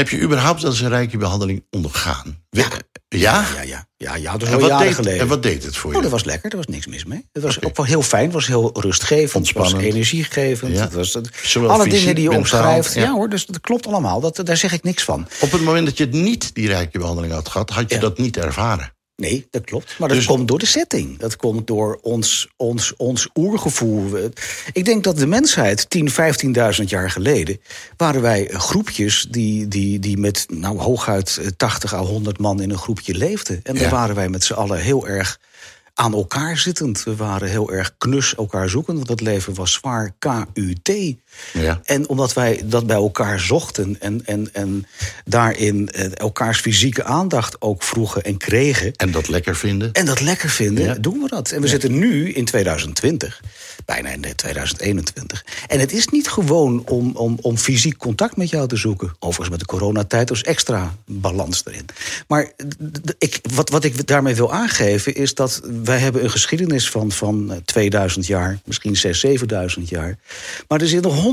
Heb 0.00 0.08
je 0.08 0.20
überhaupt 0.20 0.62
eens 0.64 0.80
een 0.80 0.88
Reiki-behandeling 0.88 1.64
ondergaan? 1.70 2.42
Ja? 2.50 2.66
Ja, 3.08 3.44
ja, 3.56 3.62
ja. 3.96 4.14
ja, 4.14 4.34
is 4.38 4.48
En, 4.48 4.58
wat 4.60 4.78
deed, 4.78 4.94
geleden. 4.94 5.20
en 5.20 5.26
wat 5.28 5.42
deed 5.42 5.64
het 5.64 5.76
voor 5.76 5.90
Oh, 5.90 5.96
je? 5.96 6.02
dat 6.02 6.10
was 6.10 6.24
lekker, 6.24 6.50
daar 6.50 6.58
was 6.58 6.74
niks 6.74 6.86
mis 6.86 7.04
mee. 7.04 7.28
Het 7.32 7.42
was 7.42 7.62
ook 7.62 7.76
wel 7.76 7.86
heel 7.86 8.02
fijn, 8.02 8.24
het 8.24 8.32
was 8.32 8.46
heel 8.46 8.70
rustgevend, 8.80 9.46
het 9.46 9.56
was 9.56 9.64
Ontspannend. 9.64 9.94
energiegevend. 9.94 10.74
Ja. 10.76 10.80
Het 10.82 10.92
was, 10.92 11.14
het- 11.14 11.30
alle 11.56 11.82
fysiek, 11.84 11.98
dingen 11.98 12.14
die 12.14 12.24
je 12.30 12.36
omschrijft. 12.36 12.94
ja. 12.94 13.02
Ja. 13.02 13.12
hoor, 13.12 13.28
dus 13.28 13.46
dat 13.46 13.60
klopt 13.60 13.86
allemaal. 13.86 14.20
Dat, 14.20 14.40
daar 14.44 14.56
zeg 14.56 14.72
ik 14.72 14.82
niks 14.82 15.02
van. 15.04 15.28
Op 15.40 15.52
het 15.52 15.60
moment 15.60 15.86
dat 15.86 15.96
je 15.98 16.06
niet 16.06 16.54
die 16.54 16.66
Reiki-behandeling 16.68 17.32
had 17.32 17.48
gehad, 17.48 17.70
had 17.70 17.90
je 17.90 17.98
dat 17.98 18.18
niet 18.18 18.36
ervaren. 18.36 18.92
Nee, 19.20 19.46
dat 19.50 19.64
klopt. 19.64 19.94
Maar 19.98 20.08
dat 20.08 20.16
Dus- 20.16 20.26
komt 20.26 20.48
door 20.48 20.58
de 20.58 20.66
setting. 20.66 21.18
Dat 21.18 21.36
komt 21.36 21.66
door 21.66 21.98
ons, 22.02 22.48
ons, 22.56 22.94
ons 22.96 23.28
oergevoel. 23.34 24.30
Ik 24.72 24.84
denk 24.84 25.04
dat 25.04 25.16
de 25.18 25.26
mensheid 25.26 25.90
10, 25.90 26.10
15.000 26.10 26.84
jaar 26.88 27.10
geleden... 27.10 27.60
waren 27.96 28.22
wij 28.22 28.46
groepjes 28.52 29.26
die, 29.30 29.68
die, 29.68 29.98
die 29.98 30.16
met 30.18 30.46
nou, 30.48 30.78
hooguit 30.78 31.38
eh, 31.40 31.46
80 31.56 31.94
à 31.94 31.98
100 32.02 32.38
man 32.38 32.60
in 32.62 32.70
een 32.70 32.78
groepje 32.78 33.14
leefden. 33.14 33.60
En 33.62 33.74
Ja. 33.74 33.80
daar 33.80 33.90
waren 33.90 34.14
wij 34.14 34.28
met 34.28 34.44
z'n 34.44 34.52
allen 34.52 34.78
heel 34.80 35.08
erg 35.08 35.38
aan 36.00 36.12
elkaar 36.14 36.58
zittend. 36.58 37.02
We 37.04 37.16
waren 37.16 37.48
heel 37.48 37.72
erg 37.72 37.94
knus 37.98 38.34
elkaar 38.34 38.68
zoekend, 38.68 38.96
want 38.96 39.08
het 39.08 39.20
leven 39.20 39.54
was 39.54 39.72
zwaar 39.72 40.12
K-U-T. 40.18 40.90
Ja. 41.52 41.80
En 41.84 42.08
omdat 42.08 42.32
wij 42.32 42.62
dat 42.64 42.86
bij 42.86 42.96
elkaar 42.96 43.40
zochten 43.40 43.96
en, 44.00 44.26
en, 44.26 44.48
en 44.52 44.86
daarin 45.24 45.88
eh, 45.88 46.16
elkaars 46.16 46.60
fysieke 46.60 47.04
aandacht 47.04 47.60
ook 47.60 47.82
vroegen 47.82 48.22
en 48.24 48.36
kregen. 48.36 48.92
En 48.96 49.10
dat 49.10 49.28
lekker 49.28 49.56
vinden. 49.56 49.92
En 49.92 50.06
dat 50.06 50.20
lekker 50.20 50.48
vinden, 50.48 50.84
Ja. 50.84 50.94
doen 50.94 51.20
we 51.20 51.28
dat. 51.28 51.50
En 51.50 51.60
we 51.60 51.68
zitten 51.68 51.98
nu 51.98 52.32
in 52.32 52.44
2020, 52.44 53.40
bijna 53.84 54.08
in 54.08 54.34
2021. 54.34 55.44
En 55.66 55.80
het 55.80 55.92
is 55.92 56.08
niet 56.08 56.28
gewoon 56.28 56.86
om, 56.86 57.16
om, 57.16 57.38
om 57.40 57.56
fysiek 57.56 57.96
contact 57.96 58.36
met 58.36 58.50
jou 58.50 58.68
te 58.68 58.76
zoeken. 58.76 59.12
Overigens 59.18 59.48
met 59.50 59.58
de 59.60 59.66
coronatijd 59.66 60.30
is 60.30 60.42
extra 60.42 60.94
balans 61.06 61.62
erin. 61.64 61.86
Maar 62.28 62.50
ik, 63.18 63.40
wat, 63.54 63.70
wat 63.70 63.84
ik 63.84 64.06
daarmee 64.06 64.34
wil 64.34 64.52
aangeven 64.52 65.14
is 65.14 65.34
dat 65.34 65.60
wij 65.90 65.98
hebben 65.98 66.24
een 66.24 66.30
geschiedenis 66.30 66.90
van, 66.90 67.12
van 67.12 67.52
eh, 67.52 67.56
2000 67.64 68.26
jaar, 68.26 68.58
misschien 68.64 68.96
6.000, 68.96 69.40
7.000 69.78 69.82
jaar. 69.84 70.18
Maar 70.68 70.80
er 70.80 70.88
zit 70.88 71.02
nog 71.02 71.24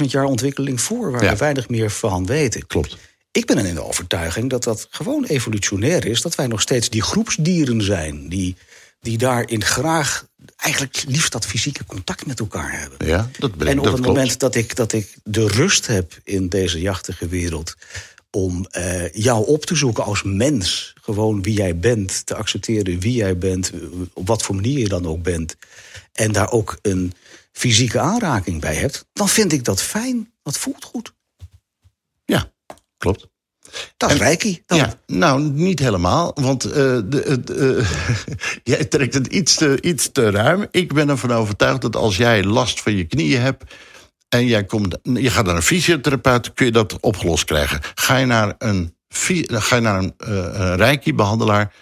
100.000 0.00 0.04
jaar 0.04 0.24
ontwikkeling 0.24 0.80
voor 0.80 1.10
waar 1.10 1.24
Ja. 1.24 1.30
we 1.30 1.36
weinig 1.36 1.68
meer 1.68 1.90
van 1.90 2.26
weten. 2.26 2.66
Klopt. 2.66 2.96
Ik 3.32 3.46
ben 3.46 3.66
in 3.66 3.74
de 3.74 3.84
overtuiging 3.84 4.50
dat 4.50 4.64
dat 4.64 4.86
gewoon 4.90 5.24
evolutionair 5.24 6.06
is. 6.06 6.22
Dat 6.22 6.34
wij 6.34 6.46
nog 6.46 6.60
steeds 6.60 6.90
die 6.90 7.02
groepsdieren 7.02 7.82
zijn. 7.82 8.28
Die, 8.28 8.56
die 9.00 9.18
daarin 9.18 9.64
graag 9.64 10.26
eigenlijk 10.56 11.04
liefst 11.08 11.32
dat 11.32 11.46
fysieke 11.46 11.84
contact 11.84 12.26
met 12.26 12.40
elkaar 12.40 12.80
hebben. 12.80 13.06
Ja, 13.08 13.30
dat 13.38 13.54
ben 13.54 13.66
en 13.68 13.78
op 13.78 13.84
dat 13.84 13.92
het 13.92 14.02
klopt. 14.02 14.16
moment 14.18 14.40
dat 14.40 14.54
ik, 14.54 14.76
dat 14.76 14.92
ik 14.92 15.14
de 15.24 15.46
rust 15.48 15.86
heb 15.86 16.18
in 16.24 16.48
deze 16.48 16.80
jachtige 16.80 17.28
wereld. 17.28 17.74
Om 18.36 18.66
eh, 18.70 19.12
jou 19.12 19.46
op 19.46 19.64
te 19.64 19.74
zoeken 19.74 20.04
als 20.04 20.22
mens. 20.22 20.94
Gewoon 21.02 21.42
wie 21.42 21.54
jij 21.54 21.78
bent. 21.78 22.26
Te 22.26 22.34
accepteren 22.34 23.00
wie 23.00 23.12
jij 23.12 23.38
bent. 23.38 23.72
eh, 23.72 23.80
op 24.12 24.26
wat 24.26 24.42
voor 24.42 24.54
manier 24.54 24.78
je 24.78 24.88
dan 24.88 25.06
ook 25.06 25.22
bent. 25.22 25.56
En 26.12 26.32
daar 26.32 26.50
ook 26.50 26.78
een 26.82 27.12
fysieke 27.52 27.98
aanraking 27.98 28.60
bij 28.60 28.74
hebt. 28.74 29.06
dan 29.12 29.28
vind 29.28 29.52
ik 29.52 29.64
dat 29.64 29.82
fijn. 29.82 30.32
Dat 30.42 30.58
voelt 30.58 30.84
goed. 30.84 31.12
Ja, 32.24 32.52
klopt. 32.98 33.28
Dat 33.96 34.10
is 34.10 34.18
reiki. 34.18 34.62
Ja, 34.66 34.98
nou, 35.06 35.42
niet 35.42 35.78
helemaal. 35.78 36.32
Want 36.34 36.64
eh, 36.64 36.72
de, 36.72 37.84
jij 38.72 38.84
trekt 38.84 39.14
het 39.14 39.26
iets 39.26 39.54
te, 39.54 39.78
iets 39.80 40.12
te 40.12 40.30
ruim. 40.30 40.66
Ik 40.70 40.92
ben 40.92 41.08
ervan 41.08 41.32
overtuigd 41.32 41.80
dat 41.80 41.96
als 41.96 42.16
jij 42.16 42.44
last 42.44 42.82
van 42.82 42.96
je 42.96 43.04
knieën 43.04 43.40
hebt. 43.40 43.64
En 44.38 44.46
jij 44.46 44.64
komt, 44.64 44.96
je 45.02 45.30
gaat 45.30 45.46
naar 45.46 45.56
een 45.56 45.62
fysiotherapeut, 45.62 46.54
kun 46.54 46.66
je 46.66 46.72
dat 46.72 47.00
opgelost 47.00 47.44
krijgen. 47.44 47.80
Ga 47.94 48.16
je 48.16 48.26
naar 48.26 48.54
een, 48.58 48.94
ga 49.48 49.74
je 49.74 49.80
naar 49.82 49.98
een, 49.98 50.14
eh, 50.18 50.28
een 50.34 50.76
reiki-behandelaar. 50.76 51.72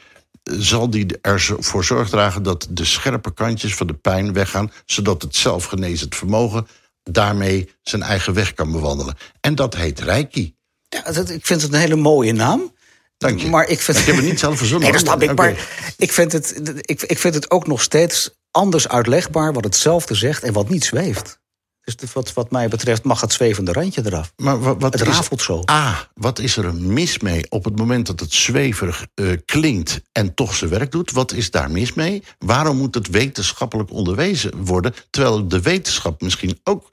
eh, 0.42 0.54
zal 0.58 0.90
die 0.90 1.18
ervoor 1.20 1.84
zorg 1.84 2.08
dragen 2.08 2.42
dat 2.42 2.66
de 2.70 2.84
scherpe 2.84 3.34
kantjes 3.34 3.74
van 3.74 3.86
de 3.86 3.94
pijn 3.94 4.32
weggaan. 4.32 4.72
zodat 4.84 5.22
het 5.22 5.36
zelfgenezend 5.36 6.14
vermogen 6.16 6.66
daarmee 7.02 7.70
zijn 7.82 8.02
eigen 8.02 8.34
weg 8.34 8.54
kan 8.54 8.72
bewandelen. 8.72 9.14
En 9.40 9.54
dat 9.54 9.74
heet 9.76 10.00
reiki. 10.00 10.54
Ja, 10.88 11.12
dat, 11.12 11.30
ik 11.30 11.46
vind 11.46 11.62
het 11.62 11.72
een 11.72 11.78
hele 11.80 11.96
mooie 11.96 12.32
naam. 12.32 12.72
Dank 13.18 13.40
je. 13.40 13.48
Maar 13.48 13.68
ik, 13.68 13.80
vind... 13.80 13.98
Ik 13.98 14.04
heb 14.04 14.16
het 14.16 14.24
niet 14.24 14.38
zelf 14.38 14.58
verzonnen, 14.58 14.90
Nee, 14.90 14.98
dat 14.98 15.08
hoor. 15.08 15.18
snap 15.18 15.30
ik. 15.30 15.38
Oké. 15.40 15.42
Maar 15.52 15.94
ik 15.96 16.12
vind, 16.12 16.32
het, 16.32 16.60
ik, 16.80 17.02
ik 17.02 17.18
vind 17.18 17.34
het 17.34 17.50
ook 17.50 17.66
nog 17.66 17.82
steeds 17.82 18.30
anders 18.50 18.88
uitlegbaar 18.88 19.52
wat 19.52 19.64
hetzelfde 19.64 20.14
zegt 20.14 20.42
en 20.42 20.52
wat 20.52 20.68
niet 20.68 20.84
zweeft. 20.84 21.38
Dus 21.84 21.96
de- 21.96 22.06
wat, 22.12 22.32
wat 22.32 22.50
mij 22.50 22.68
betreft 22.68 23.02
mag 23.04 23.20
het 23.20 23.32
zwevende 23.32 23.72
randje 23.72 24.02
eraf. 24.06 24.32
Maar 24.36 24.60
wat, 24.60 24.80
wat 24.80 24.92
Het 24.92 25.02
is, 25.02 25.08
rafelt 25.14 25.42
zo. 25.42 25.62
A, 25.70 26.08
wat 26.14 26.38
is 26.38 26.56
er 26.56 26.74
mis 26.74 27.18
mee 27.18 27.46
op 27.48 27.64
het 27.64 27.76
moment 27.78 28.06
dat 28.06 28.20
het 28.20 28.32
zweverig 28.32 29.06
eh, 29.14 29.30
klinkt 29.44 30.00
en 30.12 30.34
toch 30.34 30.54
zijn 30.54 30.70
werk 30.70 30.92
doet? 30.92 31.10
Wat 31.12 31.32
is 31.32 31.50
daar 31.50 31.70
mis 31.70 31.92
mee? 31.94 32.22
Waarom 32.38 32.76
moet 32.76 32.94
het 32.94 33.08
wetenschappelijk 33.08 33.90
onderwezen 33.90 34.64
worden? 34.64 34.94
Terwijl 35.10 35.48
de 35.48 35.60
wetenschap 35.60 36.20
misschien 36.22 36.60
ook 36.64 36.88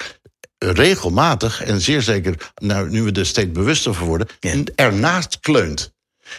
regelmatig 0.57 1.63
en 1.63 1.81
zeer 1.81 2.01
zeker, 2.01 2.51
nou, 2.55 2.89
nu 2.89 3.01
we 3.03 3.12
er 3.12 3.25
steeds 3.25 3.51
bewuster 3.51 3.93
van 3.93 4.07
worden, 4.07 4.27
Ja. 4.39 4.63
ernaast 4.75 5.39
kleunt. 5.39 5.93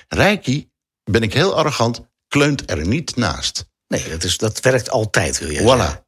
Reiki, 0.08 0.68
ben 1.04 1.22
ik 1.22 1.32
heel 1.34 1.54
arrogant, 1.56 2.00
kleunt 2.28 2.70
er 2.70 2.86
niet 2.86 3.16
naast. 3.16 3.70
Nee, 3.88 4.08
dat, 4.08 4.24
is, 4.24 4.36
dat 4.38 4.60
werkt 4.60 4.90
altijd, 4.90 5.38
wil 5.38 5.50
je 5.50 5.54
zeggen. 5.60 5.98
Voilà. 5.98 6.01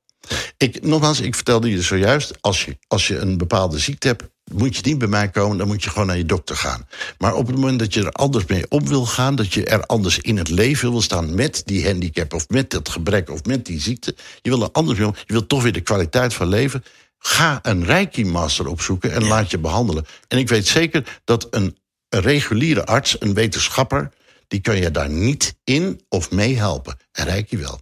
Ik, 0.57 0.83
nogmaals, 0.83 1.21
ik 1.21 1.35
vertelde 1.35 1.71
je 1.71 1.83
zojuist, 1.83 2.33
als 2.41 2.65
je, 2.65 2.79
als 2.87 3.09
je 3.09 3.19
een 3.19 3.39
bepaalde 3.39 3.79
ziekte 3.79 4.07
hebt, 4.07 4.23
moet 4.53 4.77
je 4.77 4.83
niet 4.85 4.99
bij 4.99 5.09
mij 5.09 5.31
komen, 5.31 5.59
dan 5.59 5.67
moet 5.67 5.85
je 5.85 5.91
gewoon 5.91 6.07
naar 6.07 6.17
je 6.17 6.27
dokter 6.27 6.57
gaan. 6.57 6.89
Maar 7.19 7.35
op 7.35 7.47
het 7.47 7.57
moment 7.57 7.79
dat 7.79 7.95
je 7.95 8.05
er 8.05 8.13
anders 8.13 8.47
mee 8.47 8.65
op 8.69 8.89
wil 8.89 9.07
gaan, 9.07 9.35
dat 9.35 9.55
je 9.55 9.65
er 9.65 9.87
anders 9.87 10.19
in 10.19 10.37
het 10.37 10.49
leven 10.49 10.91
wil 10.91 11.03
staan 11.03 11.35
met 11.35 11.63
die 11.65 11.87
handicap 11.87 12.35
of 12.35 12.49
met 12.49 12.71
dat 12.71 12.89
gebrek 12.89 13.31
of 13.31 13.45
met 13.45 13.67
die 13.67 13.81
ziekte, 13.81 14.15
je 14.43 14.51
wil 14.51 14.63
er 14.63 14.71
anders 14.73 14.99
mee 14.99 15.09
om, 15.09 15.15
je 15.27 15.33
wilt 15.33 15.49
toch 15.49 15.63
weer 15.63 15.73
de 15.73 15.81
kwaliteit 15.81 16.35
van 16.35 16.49
leven, 16.49 16.85
ga 17.19 17.59
een 17.63 17.85
Reiki-master 17.85 18.67
opzoeken 18.67 19.13
en 19.13 19.27
laat 19.27 19.51
je 19.51 19.59
behandelen. 19.59 20.07
En 20.29 20.39
ik 20.39 20.49
weet 20.49 20.67
zeker 20.67 21.21
dat 21.25 21.47
een, 21.51 21.77
een 22.09 22.21
reguliere 22.21 22.87
arts, 22.87 23.17
een 23.21 23.35
wetenschapper, 23.35 24.13
die 24.49 24.61
kan 24.61 24.77
je 24.77 24.91
daar 24.91 25.11
niet 25.11 25.57
in 25.65 26.01
of 26.09 26.31
mee 26.31 26.57
helpen. 26.57 26.97
En 27.13 27.25
Reiki 27.25 27.59
wel. 27.59 27.81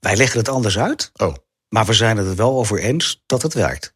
Wij 0.00 0.16
leggen 0.16 0.38
het 0.38 0.48
anders 0.48 0.78
uit, 0.78 1.10
Oh, 1.16 1.34
maar 1.72 1.84
we 1.84 1.92
zijn 1.92 2.16
het 2.16 2.26
er 2.26 2.36
wel 2.36 2.58
over 2.58 2.78
eens 2.78 3.22
dat 3.26 3.42
het 3.42 3.54
werkt. 3.54 3.94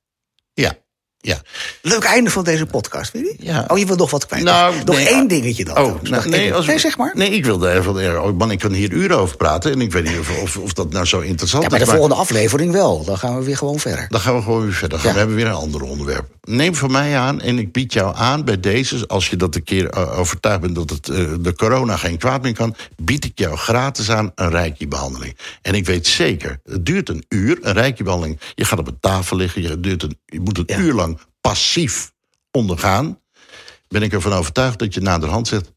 ja. 0.53 0.85
Ja, 1.27 1.41
Leuk 1.83 2.05
einde 2.05 2.31
van 2.31 2.45
deze 2.45 2.67
podcast, 2.67 3.13
weet 3.13 3.23
je? 3.23 3.35
Ja. 3.47 3.65
Oh, 3.69 3.79
je 3.79 3.87
wil 3.87 3.97
nog 3.97 4.11
wat 4.11 4.27
kwijt. 4.27 4.45
Nou, 4.45 4.75
nog 4.85 4.97
nee, 4.97 5.09
één 5.09 5.23
ah, 5.23 5.29
dingetje 5.29 5.65
dan. 5.65 5.77
Oh, 5.79 6.03
nou, 6.03 6.29
nee, 6.29 6.55
als, 6.55 6.67
nee, 6.67 6.79
zeg 6.79 6.97
maar. 6.99 7.13
Nee, 7.15 7.31
ik 7.31 7.45
wilde 7.45 7.71
even. 7.71 8.23
Oh 8.23 8.39
man, 8.39 8.51
ik 8.51 8.59
kan 8.59 8.73
hier 8.73 8.93
uren 8.93 9.19
over 9.19 9.37
praten. 9.37 9.73
En 9.73 9.81
ik 9.81 9.93
weet 9.93 10.05
niet 10.05 10.19
of, 10.19 10.39
of, 10.43 10.57
of 10.57 10.73
dat 10.73 10.93
nou 10.93 11.05
zo 11.05 11.21
interessant 11.21 11.63
Ja, 11.63 11.69
bij 11.69 11.79
is. 11.79 11.85
de 11.85 11.91
maar 11.91 12.01
volgende 12.01 12.23
aflevering 12.23 12.73
wel. 12.73 13.05
Dan 13.05 13.19
gaan 13.19 13.39
we 13.39 13.45
weer 13.45 13.57
gewoon 13.57 13.79
verder. 13.79 14.07
Dan 14.09 14.21
gaan 14.21 14.35
we 14.37 14.43
gewoon 14.43 14.63
weer 14.63 14.73
verder. 14.73 15.01
Ja. 15.03 15.13
We 15.13 15.19
hebben 15.19 15.37
weer 15.37 15.47
een 15.47 15.53
ander 15.53 15.83
onderwerp. 15.83 16.27
Neem 16.43 16.75
van 16.75 16.91
mij 16.91 17.17
aan 17.19 17.41
en 17.41 17.59
ik 17.59 17.73
bied 17.73 17.93
jou 17.93 18.17
aan 18.17 18.45
bij 18.45 18.61
deze. 18.61 19.07
Als 19.07 19.29
je 19.29 19.37
dat 19.37 19.55
een 19.55 19.65
keer 19.65 19.89
eh, 19.91 20.19
overtuigd 20.19 20.61
bent 20.61 20.75
dat 20.75 20.91
het, 20.91 21.09
eh, 21.09 21.17
de 21.41 21.55
corona 21.55 21.97
geen 21.97 22.19
kwaad 22.19 22.43
meer 22.43 22.55
kan. 22.55 22.75
bied 22.97 23.25
ik 23.25 23.39
jou 23.39 23.57
gratis 23.57 24.11
aan 24.11 24.33
een 24.35 24.51
reiki-behandeling. 24.51 25.37
En 25.63 25.75
ik 25.75 25.87
weet 25.87 26.07
zeker, 26.07 26.61
het 26.65 26.87
duurt 26.87 27.09
een 27.09 27.25
uur. 27.29 27.59
Een 27.61 27.73
reiki-behandeling. 27.73 28.41
Je 28.55 28.65
gaat 28.65 28.79
op 28.79 28.87
een 28.87 28.99
tafel 29.01 29.37
liggen. 29.37 29.63
Je, 29.63 29.81
duurt 29.81 30.03
een, 30.03 30.19
je 30.27 30.41
moet 30.41 30.59
een 30.59 30.65
Ja. 30.67 30.79
uur 30.79 30.93
lang 30.93 31.16
passief 31.49 32.13
ondergaan. 32.51 33.21
Ben 33.89 34.03
ik 34.03 34.13
ervan 34.13 34.33
overtuigd 34.33 34.79
dat 34.79 34.95
je 34.95 35.01
naderhand 35.01 35.49
zegt. 35.49 35.73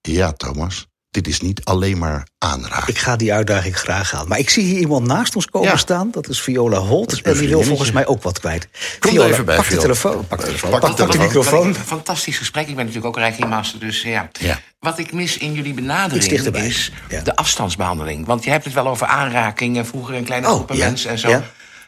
Ja, 0.00 0.32
Thomas, 0.32 0.86
dit 1.10 1.26
is 1.26 1.40
niet 1.40 1.64
alleen 1.64 1.98
maar 1.98 2.26
aanraken. 2.38 2.88
Ik 2.88 2.98
ga 2.98 3.16
die 3.16 3.32
uitdaging 3.32 3.76
graag 3.78 4.14
aan. 4.14 4.28
Maar 4.28 4.38
ik 4.38 4.50
zie 4.50 4.64
hier 4.64 4.78
iemand 4.78 5.06
naast 5.06 5.34
ons 5.36 5.46
komen 5.46 5.68
Ja. 5.68 5.76
staan. 5.76 6.10
Dat 6.10 6.28
is 6.28 6.40
Viola 6.40 6.78
Holt. 6.78 7.12
is 7.12 7.22
En 7.22 7.38
die 7.38 7.48
wil 7.48 7.62
volgens 7.62 7.92
mij 7.92 8.06
ook 8.06 8.22
wat 8.22 8.40
kwijt. 8.40 8.68
Kom 8.98 9.10
Viola, 9.10 9.26
er 9.26 9.32
even 9.32 9.44
bij, 9.44 9.56
pak 9.56 9.68
de 9.68 9.76
telefoon. 9.76 10.26
Pak 10.26 10.38
de 10.40 10.44
telefoon. 10.46 10.70
Pak 10.70 10.80
Pak, 10.80 10.96
de 10.96 11.02
pak 11.02 11.12
de 11.12 11.18
telefoon. 11.18 11.42
microfoon. 11.42 11.66
Een 11.66 11.74
fantastisch 11.74 12.38
gesprek. 12.38 12.68
Ik 12.68 12.76
ben 12.76 12.84
natuurlijk 12.86 13.16
ook 13.16 13.22
Reiki 13.22 13.44
Master, 13.44 13.80
dus 13.80 14.02
ja. 14.02 14.28
Ja. 14.40 14.60
Wat 14.80 14.98
ik 14.98 15.12
mis 15.12 15.38
in 15.38 15.52
jullie 15.52 15.74
benadering 15.74 16.54
is 16.54 16.92
Ja. 17.08 17.20
de 17.20 17.36
afstandsbehandeling. 17.36 18.26
Want 18.26 18.44
je 18.44 18.50
hebt 18.50 18.64
het 18.64 18.74
wel 18.74 18.86
over 18.88 19.06
aanraking 19.06 19.76
en 19.76 19.86
vroeger 19.86 20.14
in 20.14 20.24
kleine 20.24 20.46
Oh, 20.46 20.54
groepen 20.54 20.76
ja. 20.76 20.84
mensen 20.88 21.10
en 21.10 21.18
zo. 21.18 21.28
Ja. 21.28 21.42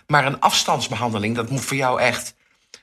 Maar 0.06 0.26
een 0.26 0.40
afstandsbehandeling, 0.40 1.36
dat 1.36 1.50
moet 1.50 1.60
voor 1.64 1.76
jou 1.76 2.00
echt 2.00 2.34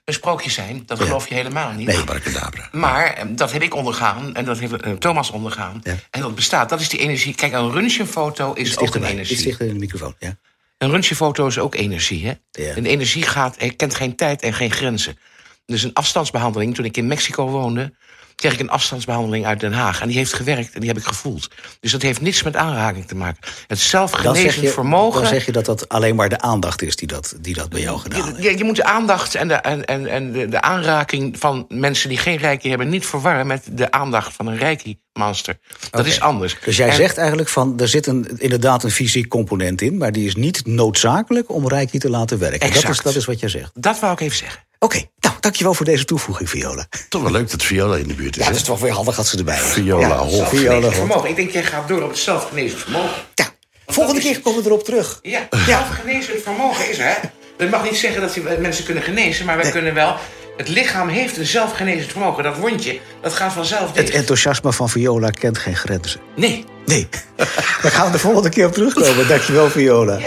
een 0.08 0.13
sprookje 0.13 0.50
zijn. 0.50 0.84
Dat 0.86 1.00
geloof 1.00 1.28
je 1.28 1.34
helemaal 1.36 1.72
niet. 1.72 1.88
Nee. 1.88 1.98
Abracadabra. 1.98 2.70
Maar 2.72 3.13
eh, 3.13 3.26
dat 3.30 3.52
heb 3.52 3.62
ik 3.62 3.76
ondergaan 3.76 4.36
en 4.36 4.46
dat 4.46 4.60
heeft 4.60 4.82
eh, 4.82 4.91
Thomas 4.93 5.30
ondergaan. 5.30 5.82
Ja. 5.84 5.96
En 6.10 6.22
dat 6.22 6.36
bestaat. 6.36 6.70
Dat 6.70 6.80
is 6.80 6.89
die 6.89 7.00
energie. 7.00 7.36
Kijk, 7.36 7.54
een 7.54 7.72
röntgenfoto 7.72 8.54
is 8.54 8.67
Iets 8.67 8.78
ook 8.78 8.96
een 8.96 9.04
energie. 9.04 9.43
dichter 9.43 9.67
in 9.67 9.74
de 9.74 9.80
microfoon. 9.80 10.15
Ja. 10.20 10.38
Een 10.78 10.89
röntgenfoto 10.89 11.48
is 11.48 11.60
ook 11.60 11.76
energie. 11.76 12.26
Hè? 12.28 12.34
Ja. 12.52 12.74
En 12.76 12.86
energie 12.86 13.24
gaat, 13.24 13.58
eh, 13.58 13.72
kent 13.76 13.96
geen 13.96 14.15
tijd 14.15 14.41
en 14.41 14.54
geen 14.54 14.72
grenzen. 14.72 15.17
Dus 15.65 15.84
een 15.84 15.93
afstandsbehandeling. 15.93 16.76
Toen 16.76 16.86
ik 16.86 16.98
in 16.98 17.08
Mexico 17.08 17.50
woonde, 17.50 17.93
kreeg 18.38 18.54
ik 18.54 18.60
een 18.60 18.69
afstandsbehandeling 18.69 19.45
uit 19.45 19.60
Den 19.60 19.73
Haag. 19.73 20.02
En 20.02 20.08
die 20.08 20.17
heeft 20.17 20.34
gewerkt 20.34 20.73
en 20.73 20.80
die 20.80 20.89
heb 20.89 20.97
ik 20.97 21.06
gevoeld. 21.06 21.50
Dus 21.80 21.91
dat 21.91 22.02
heeft 22.02 22.21
niets 22.21 22.43
met 22.43 22.56
aanraking 22.56 23.08
te 23.08 23.15
maken. 23.15 23.39
Het 23.67 23.80
zelfgenezend 23.80 24.69
vermogen. 24.69 25.21
dan 25.21 25.30
zeg 25.30 25.45
je 25.45 25.52
dat 25.52 25.65
dat 25.65 25.89
alleen 25.89 26.15
maar 26.15 26.30
de 26.30 26.39
aandacht 26.39 26.82
is 26.82 26.95
die 26.95 27.08
dat, 27.08 27.36
die 27.41 27.54
dat 27.54 27.69
bij 27.69 27.82
jou 27.82 28.00
gedaan 28.00 28.26
heeft. 28.26 28.43
je, 28.43 28.58
je 28.58 28.63
moet 28.63 28.76
de 28.76 28.84
aandacht 28.84 29.36
en, 29.36 29.47
de, 29.47 29.54
en, 29.54 29.86
en, 29.86 30.08
en 30.08 30.32
de, 30.32 30.47
de 30.47 30.62
aanraking 30.62 31.39
van 31.39 31.65
mensen 31.69 32.10
die 32.10 32.17
geen 32.17 32.38
reiki 32.38 32.69
hebben... 32.69 32.89
niet 32.89 33.06
verwarren 33.06 33.47
met 33.47 33.63
de 33.71 33.91
aandacht 33.91 34.34
van 34.34 34.47
een 34.47 34.58
reiki-master. 34.58 35.60
Dat 35.89 36.00
Oké. 36.00 36.10
is 36.10 36.19
anders. 36.19 36.58
Dus 36.65 36.78
jij 36.78 36.89
En- 36.89 36.95
zegt 36.95 37.17
eigenlijk 37.17 37.50
van, 37.50 37.80
er 37.80 37.88
zit 37.88 38.08
een, 38.08 38.30
inderdaad 38.38 38.84
een 38.84 38.91
fysiek 38.91 39.28
component 39.28 39.82
in... 39.82 39.97
maar 39.97 40.12
die 40.12 40.26
is 40.26 40.36
niet 40.36 40.65
noodzakelijk 40.65 41.52
om 41.52 41.67
Reiki 41.67 41.97
te 42.00 42.10
laten 42.10 42.39
werken. 42.39 42.60
Dat 42.60 42.69
is, 42.69 42.76
Exact. 42.76 43.04
dat 43.04 43.15
is 43.15 43.26
wat 43.26 43.39
jij 43.39 43.50
zegt. 43.50 43.71
Dat 43.73 44.00
wou 44.00 44.13
ik 44.13 44.19
even 44.19 44.38
zeggen. 44.38 44.66
Oké, 44.80 45.04
nou, 45.20 45.36
dankjewel 45.40 45.74
voor 45.74 45.86
deze 45.86 46.06
toevoeging, 46.06 46.50
Viola. 46.50 46.86
Toch 47.10 47.22
wel 47.22 47.32
leuk 47.32 47.52
dat 47.52 47.63
Viola 47.63 47.96
in 47.96 48.08
de 48.08 48.13
buurt 48.13 48.38
is. 48.38 48.42
Ja, 48.44 48.48
dat 48.50 48.58
is 48.58 48.63
toch 48.63 48.80
weer 48.80 48.92
handig 48.92 49.16
dat 49.16 49.28
ze 49.28 49.38
erbij 49.38 49.56
is. 49.56 49.62
Viola 49.62 50.08
ja, 50.08 50.18
Holt. 50.18 50.48
Viola. 50.50 50.92
Vermogen. 50.92 51.30
Ik 51.30 51.36
denk, 51.36 51.52
jij 51.52 51.63
gaat 51.63 51.88
door 51.88 52.02
op 52.02 52.10
het 52.10 52.18
zelfgenezend 52.18 52.82
vermogen. 52.82 53.16
Ja, 53.34 53.46
volgende 53.88 54.22
keer 54.22 54.42
komen 54.42 54.63
we 54.63 54.70
erop 54.70 54.84
terug. 54.84 55.20
Ja, 55.22 55.48
zelfgenezend 55.66 56.42
vermogen 56.44 56.90
is 56.90 56.98
er. 57.00 57.06
hè. 57.06 57.13
Dat 57.58 57.70
mag 57.70 57.84
niet 57.84 57.98
zeggen 57.98 58.22
dat 58.22 58.60
mensen 58.60 58.86
kunnen 58.86 59.04
genezen, 59.04 59.46
maar 59.46 59.58
wij 59.58 59.72
kunnen 59.72 59.94
wel 59.94 60.16
Het 60.58 60.68
lichaam 60.68 61.08
heeft 61.08 61.38
een 61.38 61.46
zelfgenezend 61.46 62.12
vermogen. 62.12 62.44
Dat 62.44 62.58
wondje, 62.58 63.00
dat 63.22 63.34
gaat 63.34 63.54
vanzelf 63.54 63.92
dicht. 63.92 64.08
Het 64.08 64.16
enthousiasme 64.16 64.74
van 64.74 64.90
Viola 64.90 65.30
kent 65.30 65.58
geen 65.58 65.76
grenzen. 65.76 66.20
Nee. 66.36 66.66
Nee. 66.86 67.08
Daar 67.82 67.92
gaan 67.92 68.06
we 68.06 68.12
de 68.12 68.20
volgende 68.20 68.50
keer 68.50 68.66
op 68.66 68.74
terugkomen. 68.74 69.28
Dankjewel, 69.28 69.70
Viola. 69.70 70.20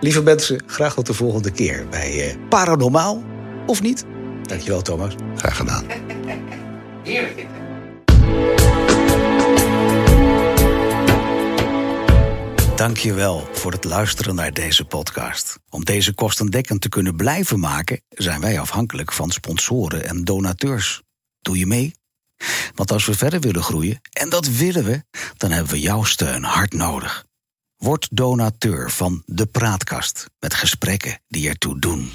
Lieve 0.00 0.22
mensen, 0.22 0.62
graag 0.66 0.94
tot 0.94 1.06
de 1.06 1.14
volgende 1.14 1.50
keer 1.50 1.86
bij 1.90 2.28
eh, 2.28 2.34
Paranormaal 2.48 3.22
of 3.68 3.82
niet. 3.82 4.04
Dankjewel, 4.42 4.82
Thomas. 4.82 5.14
Graag 5.36 5.56
gedaan. 5.56 5.84
Heerlijk? 7.04 7.46
Dankjewel 12.76 13.48
voor 13.52 13.72
het 13.72 13.84
luisteren 13.84 14.34
naar 14.34 14.52
deze 14.52 14.84
podcast. 14.84 15.58
Om 15.68 15.84
deze 15.84 16.14
kostendekkend 16.14 16.80
te 16.80 16.88
kunnen 16.88 17.16
blijven 17.16 17.60
maken, 17.60 18.00
zijn 18.08 18.40
wij 18.40 18.60
afhankelijk 18.60 19.12
van 19.12 19.30
sponsoren 19.30 20.04
en 20.04 20.24
donateurs. 20.24 21.02
Doe 21.40 21.58
je 21.58 21.66
mee? 21.66 21.94
Want 22.74 22.92
als 22.92 23.06
we 23.06 23.14
verder 23.14 23.40
willen 23.40 23.62
groeien, 23.62 24.00
en 24.12 24.28
dat 24.28 24.48
willen 24.48 24.84
we, 24.84 25.04
dan 25.36 25.50
hebben 25.50 25.72
we 25.72 25.80
jouw 25.80 26.04
steun 26.04 26.44
hard 26.44 26.72
nodig. 26.72 27.24
Word 27.76 28.08
donateur 28.10 28.90
van 28.90 29.22
De 29.26 29.46
Praatkast 29.46 30.26
met 30.38 30.54
gesprekken 30.54 31.20
die 31.28 31.48
ertoe 31.48 31.78
doen. 31.78 32.10